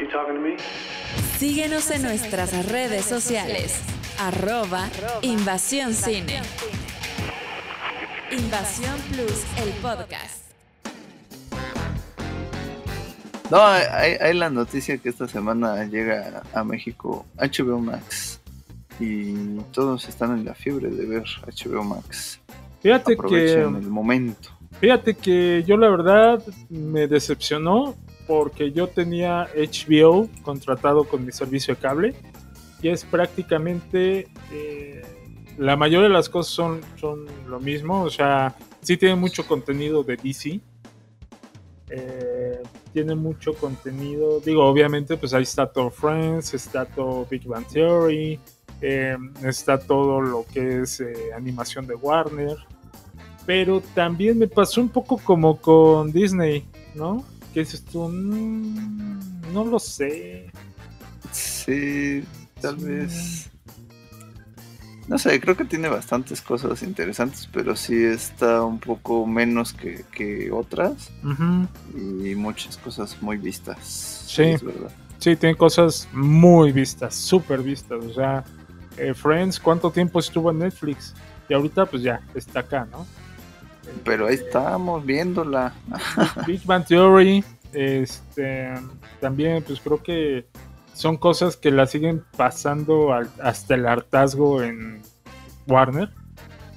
You 0.00 0.10
talking 0.10 0.34
to 0.34 0.40
me? 0.40 0.56
Síguenos 1.38 1.92
en 1.92 2.02
nuestras 2.02 2.66
redes 2.66 3.04
sociales. 3.04 3.95
Arroba 4.18 4.88
Invasión 5.22 5.92
Cine. 5.92 6.40
Invasión 8.30 8.94
Plus, 9.12 9.44
el 9.62 9.70
podcast. 9.82 10.42
No, 13.50 13.62
hay, 13.62 14.14
hay 14.20 14.34
la 14.34 14.48
noticia 14.48 14.96
que 14.98 15.10
esta 15.10 15.28
semana 15.28 15.84
llega 15.84 16.42
a 16.54 16.64
México 16.64 17.26
HBO 17.36 17.78
Max 17.78 18.40
y 18.98 19.58
todos 19.72 20.08
están 20.08 20.38
en 20.38 20.44
la 20.46 20.54
fiebre 20.54 20.88
de 20.88 21.04
ver 21.04 21.24
HBO 21.46 21.84
Max. 21.84 22.40
Fíjate 22.80 23.14
Aprovechen 23.14 23.74
que... 23.74 23.80
el 23.80 23.90
momento. 23.90 24.48
Fíjate 24.80 25.14
que 25.14 25.62
yo 25.66 25.76
la 25.76 25.90
verdad 25.90 26.42
me 26.70 27.06
decepcionó 27.06 27.94
porque 28.26 28.72
yo 28.72 28.88
tenía 28.88 29.46
HBO 29.54 30.28
contratado 30.42 31.04
con 31.04 31.24
mi 31.24 31.32
servicio 31.32 31.74
de 31.74 31.80
cable 31.80 32.14
y 32.82 32.88
es 32.88 33.04
prácticamente 33.04 34.28
eh, 34.52 35.02
la 35.58 35.76
mayoría 35.76 36.08
de 36.08 36.14
las 36.14 36.28
cosas 36.28 36.52
son, 36.52 36.80
son 36.96 37.26
lo 37.48 37.60
mismo, 37.60 38.02
o 38.02 38.10
sea, 38.10 38.54
sí 38.82 38.96
tiene 38.96 39.16
mucho 39.16 39.46
contenido 39.46 40.02
de 40.02 40.16
DC, 40.16 40.60
eh, 41.88 42.62
tiene 42.92 43.14
mucho 43.14 43.54
contenido, 43.54 44.40
digo, 44.40 44.64
obviamente 44.64 45.16
pues 45.16 45.32
ahí 45.34 45.44
está 45.44 45.66
todo 45.66 45.90
Friends, 45.90 46.54
está 46.54 46.84
todo 46.84 47.26
Big 47.30 47.46
Bang 47.46 47.66
Theory, 47.66 48.38
eh, 48.80 49.16
está 49.44 49.78
todo 49.78 50.20
lo 50.20 50.44
que 50.52 50.82
es 50.82 51.02
animación 51.34 51.86
de 51.86 51.94
Warner, 51.94 52.56
pero 53.46 53.80
también 53.94 54.38
me 54.38 54.48
pasó 54.48 54.80
un 54.80 54.88
poco 54.88 55.18
como 55.18 55.58
con 55.60 56.12
Disney, 56.12 56.66
¿no? 56.94 57.24
Que 57.54 57.60
dices 57.60 57.84
tú, 57.84 58.08
"Mm, 58.08 59.52
no 59.54 59.64
lo 59.64 59.78
sé. 59.78 60.50
Sí, 61.32 62.24
tal 62.60 62.76
vez. 62.76 63.50
No 65.08 65.18
sé, 65.18 65.40
creo 65.40 65.56
que 65.56 65.64
tiene 65.64 65.88
bastantes 65.88 66.42
cosas 66.42 66.82
interesantes, 66.82 67.48
pero 67.52 67.76
sí 67.76 68.04
está 68.04 68.64
un 68.64 68.80
poco 68.80 69.24
menos 69.24 69.72
que, 69.72 70.04
que 70.10 70.50
otras 70.50 71.12
y 71.94 72.34
muchas 72.34 72.76
cosas 72.76 73.22
muy 73.22 73.36
vistas. 73.36 73.78
Sí. 74.26 74.42
Es 74.42 74.64
verdad. 74.64 74.90
Sí, 75.18 75.36
tiene 75.36 75.56
cosas 75.56 76.08
muy 76.12 76.72
vistas, 76.72 77.14
súper 77.14 77.62
vistas. 77.62 78.04
O 78.04 78.12
sea, 78.12 78.44
eh, 78.96 79.14
Friends, 79.14 79.60
¿cuánto 79.60 79.90
tiempo 79.90 80.18
estuvo 80.18 80.50
en 80.50 80.58
Netflix? 80.58 81.14
Y 81.48 81.54
ahorita 81.54 81.86
pues 81.86 82.02
ya, 82.02 82.20
está 82.34 82.60
acá, 82.60 82.86
¿no? 82.90 83.06
Pero 84.04 84.26
ahí 84.26 84.34
estamos 84.34 85.04
viéndola. 85.06 85.72
Big 86.46 86.64
Bang 86.64 86.84
Theory, 86.84 87.44
este, 87.72 88.74
también 89.20 89.62
pues 89.62 89.80
creo 89.80 90.02
que 90.02 90.46
son 90.96 91.16
cosas 91.18 91.56
que 91.56 91.70
la 91.70 91.86
siguen 91.86 92.24
pasando 92.36 93.12
al- 93.12 93.30
hasta 93.42 93.74
el 93.74 93.86
hartazgo 93.86 94.62
en 94.62 95.02
Warner. 95.66 96.10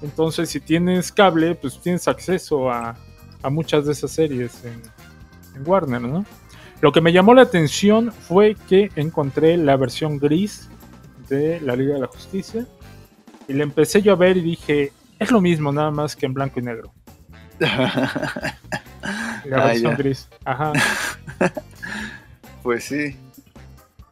Entonces, 0.02 0.50
si 0.50 0.60
tienes 0.60 1.12
cable, 1.12 1.56
pues 1.56 1.80
tienes 1.82 2.08
acceso 2.08 2.70
a, 2.72 2.96
a 3.42 3.50
muchas 3.50 3.86
de 3.86 3.94
esas 3.94 4.12
series 4.12 4.64
en, 4.66 4.82
en 5.56 5.68
Warner, 5.68 6.02
¿no? 6.02 6.26
Lo 6.82 6.92
que 6.92 7.02
me 7.02 7.12
llamó 7.12 7.34
la 7.34 7.42
atención 7.44 8.12
fue 8.12 8.56
que 8.68 8.90
encontré 8.96 9.58
la 9.58 9.76
versión 9.76 10.18
gris 10.18 10.70
de 11.28 11.60
la 11.62 11.76
Liga 11.76 11.96
de 11.96 12.00
la 12.02 12.08
Justicia 12.08 12.66
y 13.48 13.54
la 13.54 13.64
empecé 13.64 14.02
yo 14.02 14.14
a 14.14 14.16
ver 14.16 14.38
y 14.38 14.42
dije, 14.42 14.94
es 15.18 15.32
lo 15.32 15.42
mismo, 15.42 15.72
nada 15.72 15.92
más 15.92 16.16
que 16.16 16.26
en 16.26 16.34
blanco 16.34 16.60
y 16.60 16.64
negro. 16.64 16.94
La 19.46 19.66
versión 19.66 19.96
gris. 19.98 20.30
Ajá. 20.46 20.74
Pues 22.64 22.84
sí. 22.84 23.16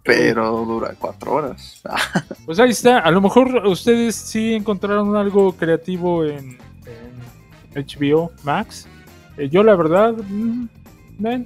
Pero 0.07 0.65
dura 0.65 0.95
cuatro 0.97 1.33
horas. 1.33 1.83
Pues 2.45 2.59
ahí 2.59 2.69
está. 2.69 2.99
A 2.99 3.11
lo 3.11 3.19
mejor 3.19 3.67
ustedes 3.67 4.15
sí 4.15 4.53
encontraron 4.53 5.17
algo 5.17 5.51
creativo 5.51 6.23
en, 6.23 6.57
en 6.85 7.85
HBO 7.85 8.31
Max. 8.43 8.87
Eh, 9.37 9.49
yo 9.49 9.63
la 9.63 9.75
verdad, 9.75 10.13
mm, 10.13 10.69
eh, 11.25 11.45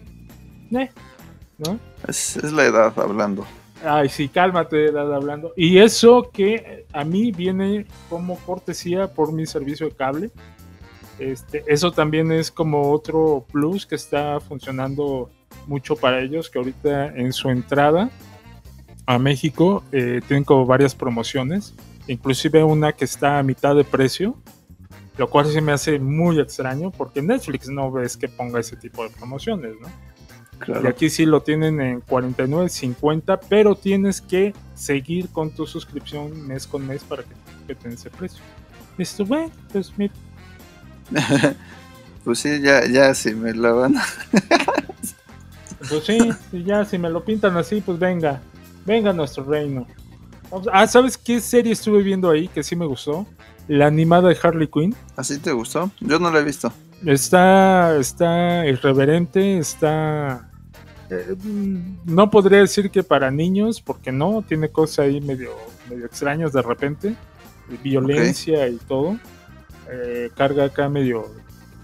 ¿no? 0.69 1.79
Es, 2.07 2.37
es 2.37 2.53
la 2.53 2.65
edad 2.65 2.93
hablando. 2.99 3.47
Ay, 3.83 4.09
sí, 4.09 4.29
cálmate, 4.29 4.85
edad 4.85 5.11
hablando. 5.11 5.53
Y 5.57 5.79
eso 5.79 6.29
que 6.31 6.85
a 6.93 7.03
mí 7.03 7.31
viene 7.31 7.87
como 8.11 8.37
cortesía 8.37 9.07
por 9.07 9.33
mi 9.33 9.47
servicio 9.47 9.87
de 9.87 9.95
cable. 9.95 10.31
Este, 11.17 11.63
eso 11.65 11.91
también 11.91 12.31
es 12.31 12.51
como 12.51 12.91
otro 12.91 13.43
plus 13.51 13.87
que 13.87 13.95
está 13.95 14.39
funcionando 14.39 15.31
mucho 15.65 15.95
para 15.95 16.21
ellos, 16.21 16.47
que 16.47 16.59
ahorita 16.59 17.07
en 17.07 17.33
su 17.33 17.49
entrada 17.49 18.11
a 19.15 19.19
México 19.19 19.83
eh, 19.91 20.21
tienen 20.27 20.43
como 20.43 20.65
varias 20.65 20.95
promociones, 20.95 21.73
inclusive 22.07 22.63
una 22.63 22.93
que 22.93 23.05
está 23.05 23.39
a 23.39 23.43
mitad 23.43 23.75
de 23.75 23.83
precio, 23.83 24.35
lo 25.17 25.29
cual 25.29 25.47
se 25.47 25.61
me 25.61 25.71
hace 25.71 25.99
muy 25.99 26.39
extraño 26.39 26.91
porque 26.91 27.21
Netflix 27.21 27.69
no 27.69 27.91
ves 27.91 28.17
que 28.17 28.27
ponga 28.27 28.59
ese 28.59 28.75
tipo 28.75 29.03
de 29.03 29.09
promociones, 29.09 29.73
¿no? 29.81 29.87
Claro. 30.59 30.83
Y 30.83 30.87
aquí 30.87 31.09
sí 31.09 31.25
lo 31.25 31.41
tienen 31.41 31.81
en 31.81 32.01
49.50, 32.01 33.39
pero 33.49 33.75
tienes 33.75 34.21
que 34.21 34.53
seguir 34.75 35.29
con 35.29 35.49
tu 35.51 35.65
suscripción 35.65 36.47
mes 36.47 36.67
con 36.67 36.85
mes 36.85 37.03
para 37.03 37.23
que, 37.23 37.33
que 37.67 37.75
te 37.75 37.87
den 37.87 37.97
ese 37.97 38.11
precio. 38.11 38.43
Esto, 38.97 39.25
bueno, 39.25 39.51
pues 39.71 39.91
mira, 39.97 40.13
Pues 42.23 42.39
sí, 42.39 42.61
ya, 42.61 42.85
ya 42.87 43.15
si 43.15 43.33
me 43.33 43.53
la 43.53 43.71
van 43.71 43.95
pues 45.89 46.03
sí, 46.05 46.19
ya 46.63 46.85
si 46.85 46.99
me 46.99 47.09
lo 47.09 47.25
pintan 47.25 47.57
así, 47.57 47.81
pues 47.81 47.97
venga, 47.97 48.41
venga 48.85 49.11
a 49.11 49.13
nuestro 49.13 49.43
reino. 49.43 49.87
Ah, 50.71 50.85
¿sabes 50.87 51.17
qué 51.17 51.39
serie 51.39 51.71
estuve 51.73 52.03
viendo 52.03 52.29
ahí 52.29 52.47
que 52.47 52.63
sí 52.63 52.75
me 52.75 52.85
gustó? 52.85 53.25
La 53.67 53.87
animada 53.87 54.29
de 54.29 54.37
Harley 54.41 54.67
Quinn. 54.67 54.95
¿Así 55.15 55.39
te 55.39 55.51
gustó? 55.51 55.89
Yo 56.01 56.19
no 56.19 56.29
la 56.29 56.39
he 56.39 56.43
visto. 56.43 56.73
Está, 57.05 57.97
está 57.97 58.65
irreverente, 58.67 59.57
está... 59.57 60.51
eh, 61.09 61.35
mm, 61.41 61.99
no 62.05 62.29
podría 62.29 62.59
decir 62.59 62.91
que 62.91 63.01
para 63.01 63.31
niños, 63.31 63.81
porque 63.81 64.11
no, 64.11 64.43
tiene 64.47 64.69
cosas 64.69 65.05
ahí 65.05 65.21
medio, 65.21 65.51
medio 65.89 66.05
extrañas 66.05 66.51
de 66.53 66.61
repente, 66.61 67.15
violencia 67.83 68.67
y 68.67 68.75
todo. 68.77 69.17
Eh, 69.89 70.29
carga 70.35 70.65
acá 70.65 70.87
medio 70.89 71.25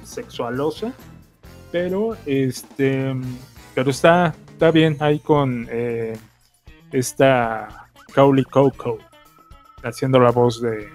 sexualosa, 0.04 0.93
pero 1.72 2.16
este, 2.26 3.14
pero 3.76 3.91
está, 3.91 4.34
está 4.50 4.72
bien 4.72 4.98
ahí 5.00 5.20
con 5.20 5.68
eh, 5.70 6.18
esta 6.91 7.88
Cowley 8.13 8.45
Coco 8.45 8.97
haciendo 9.83 10.19
la 10.19 10.31
voz 10.31 10.61
de, 10.61 10.89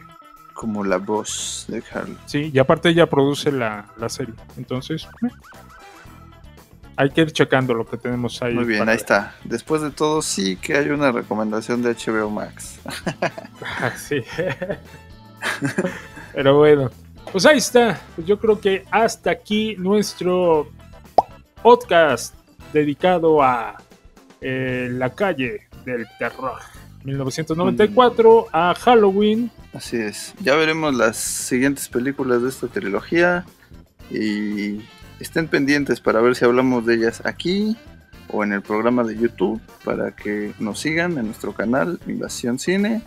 Como 0.54 0.84
la 0.84 0.98
voz 0.98 1.66
de 1.68 1.82
Harley. 1.92 2.16
Sí, 2.26 2.50
y 2.52 2.58
aparte 2.58 2.90
ella 2.90 3.08
produce 3.08 3.52
la, 3.52 3.86
la 3.96 4.08
serie. 4.08 4.34
Entonces, 4.56 5.08
eh, 5.22 5.28
hay 6.96 7.10
que 7.10 7.22
ir 7.22 7.32
checando 7.32 7.74
lo 7.74 7.86
que 7.86 7.96
tenemos 7.96 8.40
ahí. 8.42 8.54
Muy 8.54 8.64
bien, 8.64 8.80
para 8.80 8.92
ahí 8.92 8.96
está. 8.96 9.34
Después 9.44 9.82
de 9.82 9.90
todo, 9.90 10.22
sí 10.22 10.56
que 10.56 10.76
hay 10.76 10.90
una 10.90 11.10
recomendación 11.10 11.82
de 11.82 11.94
HBO 11.94 12.30
Max. 12.30 12.78
Ah, 13.64 13.92
sí. 13.96 14.22
Pero 16.34 16.58
bueno, 16.58 16.90
pues 17.30 17.46
ahí 17.46 17.58
está. 17.58 18.00
Pues 18.14 18.26
yo 18.26 18.38
creo 18.38 18.60
que 18.60 18.84
hasta 18.90 19.30
aquí 19.30 19.76
nuestro 19.76 20.70
podcast 21.62 22.34
dedicado 22.72 23.42
a 23.42 23.76
eh, 24.40 24.88
la 24.90 25.10
calle 25.10 25.68
del 25.84 26.06
terror. 26.18 26.58
1994 27.04 28.46
a 28.52 28.74
Halloween. 28.74 29.50
Así 29.74 29.96
es. 29.96 30.34
Ya 30.40 30.54
veremos 30.54 30.94
las 30.94 31.16
siguientes 31.16 31.88
películas 31.88 32.42
de 32.42 32.48
esta 32.48 32.68
trilogía. 32.68 33.44
Y 34.10 34.80
estén 35.20 35.48
pendientes 35.48 36.00
para 36.00 36.20
ver 36.20 36.36
si 36.36 36.44
hablamos 36.44 36.84
de 36.86 36.94
ellas 36.94 37.22
aquí 37.24 37.76
o 38.28 38.44
en 38.44 38.52
el 38.52 38.62
programa 38.62 39.02
de 39.04 39.16
YouTube. 39.16 39.60
Para 39.84 40.14
que 40.14 40.52
nos 40.58 40.78
sigan 40.78 41.18
en 41.18 41.26
nuestro 41.26 41.52
canal 41.52 41.98
Invasión 42.06 42.58
Cine. 42.58 43.02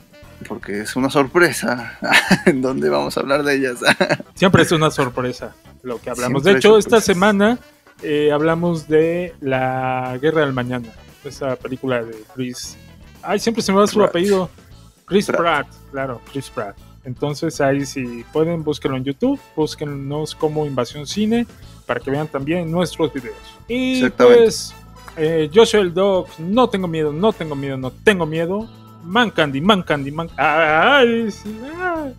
Porque 0.48 0.82
es 0.82 0.96
una 0.98 1.10
sorpresa 1.10 1.98
en 2.46 2.62
donde 2.62 2.90
vamos 2.90 3.16
a 3.16 3.22
hablar 3.22 3.44
de 3.44 3.56
ellas. 3.56 3.80
Siempre 4.36 4.64
es 4.64 4.72
una 4.72 4.92
sorpresa 4.92 5.56
lo 5.86 6.02
que 6.02 6.10
hablamos. 6.10 6.44
Siempre 6.44 6.54
de 6.54 6.60
hecho, 6.60 6.78
esta 6.78 7.00
semana 7.00 7.60
eh, 8.02 8.32
hablamos 8.32 8.88
de 8.88 9.34
La 9.40 10.18
Guerra 10.22 10.42
del 10.42 10.54
Mañana, 10.54 10.90
esa 11.30 11.56
película 11.56 12.04
de 12.04 12.16
Chris. 12.34 12.78
Ay, 13.22 13.40
siempre 13.40 13.62
se 13.64 13.72
me 13.72 13.80
va 13.80 13.88
su 13.88 13.98
Pratt. 13.98 14.10
apellido. 14.10 14.50
Chris 15.06 15.28
Pratt. 15.28 15.40
Pratt. 15.40 15.68
claro, 15.92 16.22
Chris 16.32 16.50
Pratt. 16.50 16.78
Entonces 17.04 17.62
ahí 17.62 17.86
si 17.86 18.24
pueden, 18.34 18.64
búsquenlo 18.64 18.98
en 18.98 19.04
YouTube, 19.04 19.40
búsquenos 19.56 20.34
como 20.36 20.66
Invasión 20.66 21.06
Cine 21.06 21.46
para 21.86 22.00
que 22.00 22.10
vean 22.10 22.28
también 22.28 22.70
nuestros 22.72 23.14
videos. 23.14 23.38
Y 23.68 24.10
pues, 24.10 24.74
eh, 25.16 25.50
yo 25.52 25.66
soy 25.66 25.82
el 25.82 25.94
Doc, 25.94 26.30
no 26.40 26.68
tengo 26.68 26.88
miedo, 26.88 27.14
no 27.14 27.32
tengo 27.32 27.56
miedo, 27.56 27.78
no 27.78 27.92
tengo 27.92 28.26
miedo. 28.26 28.68
Man 29.04 29.30
Candy, 29.30 29.62
Man 29.62 29.84
Candy, 29.84 30.12
Man 30.12 30.30
Ay, 30.36 31.30
sí, 31.32 31.56
ay. 31.80 32.16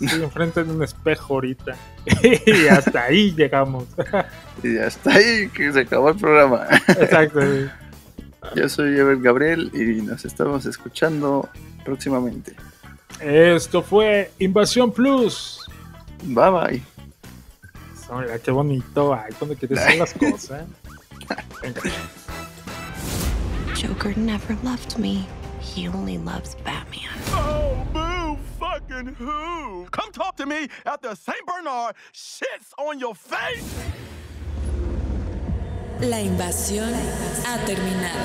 Estoy 0.00 0.22
enfrente 0.22 0.62
de 0.62 0.72
un 0.72 0.82
espejo 0.82 1.34
ahorita. 1.34 1.76
y 2.46 2.66
hasta 2.68 3.04
ahí 3.04 3.32
llegamos. 3.32 3.86
y 4.62 4.78
hasta 4.78 5.14
ahí 5.14 5.48
que 5.48 5.72
se 5.72 5.80
acabó 5.80 6.10
el 6.10 6.16
programa. 6.16 6.66
Exacto. 6.88 7.40
Yo 8.54 8.68
soy 8.68 8.98
Ever 8.98 9.18
Gabriel 9.20 9.70
y 9.72 10.02
nos 10.02 10.24
estamos 10.24 10.66
escuchando 10.66 11.48
próximamente. 11.84 12.54
Esto 13.20 13.82
fue 13.82 14.30
Invasión 14.38 14.92
Plus. 14.92 15.60
Bye 16.24 16.50
bye. 16.50 16.82
Hola, 18.08 18.38
qué 18.38 18.50
bonito. 18.50 19.14
Ay, 19.14 19.32
cuando 19.38 19.56
quieres 19.56 19.78
hacer 19.78 19.98
las 19.98 20.12
cosas. 20.12 20.66
Venga. 21.62 21.80
Joker 23.74 24.16
never 24.18 24.56
loved 24.62 24.98
me. 24.98 25.26
He 25.60 25.88
only 25.88 26.18
loves 26.18 26.54
Batman. 26.64 27.08
Oh, 27.30 27.86
boo 27.92 28.36
fucking 28.58 29.14
who? 29.14 29.86
Come 29.90 30.12
talk 30.12 30.36
to 30.36 30.46
me 30.46 30.68
after 30.84 31.14
St. 31.14 31.44
Bernard 31.46 31.94
shits 32.12 32.72
on 32.78 32.98
your 32.98 33.14
face. 33.14 33.64
La 36.02 36.20
invasión 36.20 36.92
ha 37.46 37.64
terminado. 37.64 38.18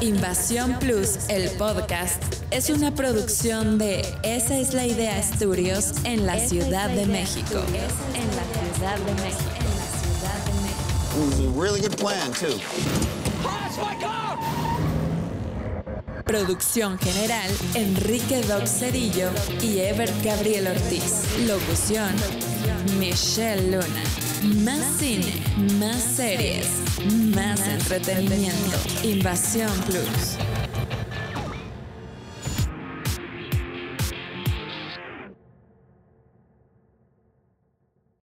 Invasión 0.00 0.78
Plus, 0.78 1.18
el 1.28 1.50
podcast, 1.50 2.22
es 2.52 2.70
una 2.70 2.94
producción 2.94 3.78
de 3.78 4.06
Esa 4.22 4.56
es 4.58 4.74
la 4.74 4.86
idea 4.86 5.18
Estudios 5.18 5.92
en 6.04 6.24
la 6.24 6.38
Ciudad 6.38 6.88
de 6.90 7.04
México. 7.06 7.62
En 8.14 8.26
la 8.36 8.74
Ciudad 8.74 8.96
de 8.98 9.14
México. 9.22 9.50
It 11.16 11.18
was 11.18 11.40
a 11.40 11.60
really 11.60 11.80
good 11.80 11.96
plan, 11.96 12.32
too. 12.32 12.60
Producción 16.24 16.98
general, 16.98 17.50
Enrique 17.74 18.40
Doc 18.42 18.66
Cerillo 18.66 19.30
y 19.60 19.80
Ever 19.80 20.10
Gabriel 20.22 20.68
Ortiz. 20.68 21.24
Locución, 21.46 22.14
Michelle 22.98 23.70
Luna. 23.70 24.02
Más 24.62 24.98
cine, 24.98 25.42
más 25.78 26.02
series, 26.02 26.66
más 27.34 27.60
entretenimiento. 27.66 28.78
Invasión 29.02 29.72
Plus. 29.86 30.36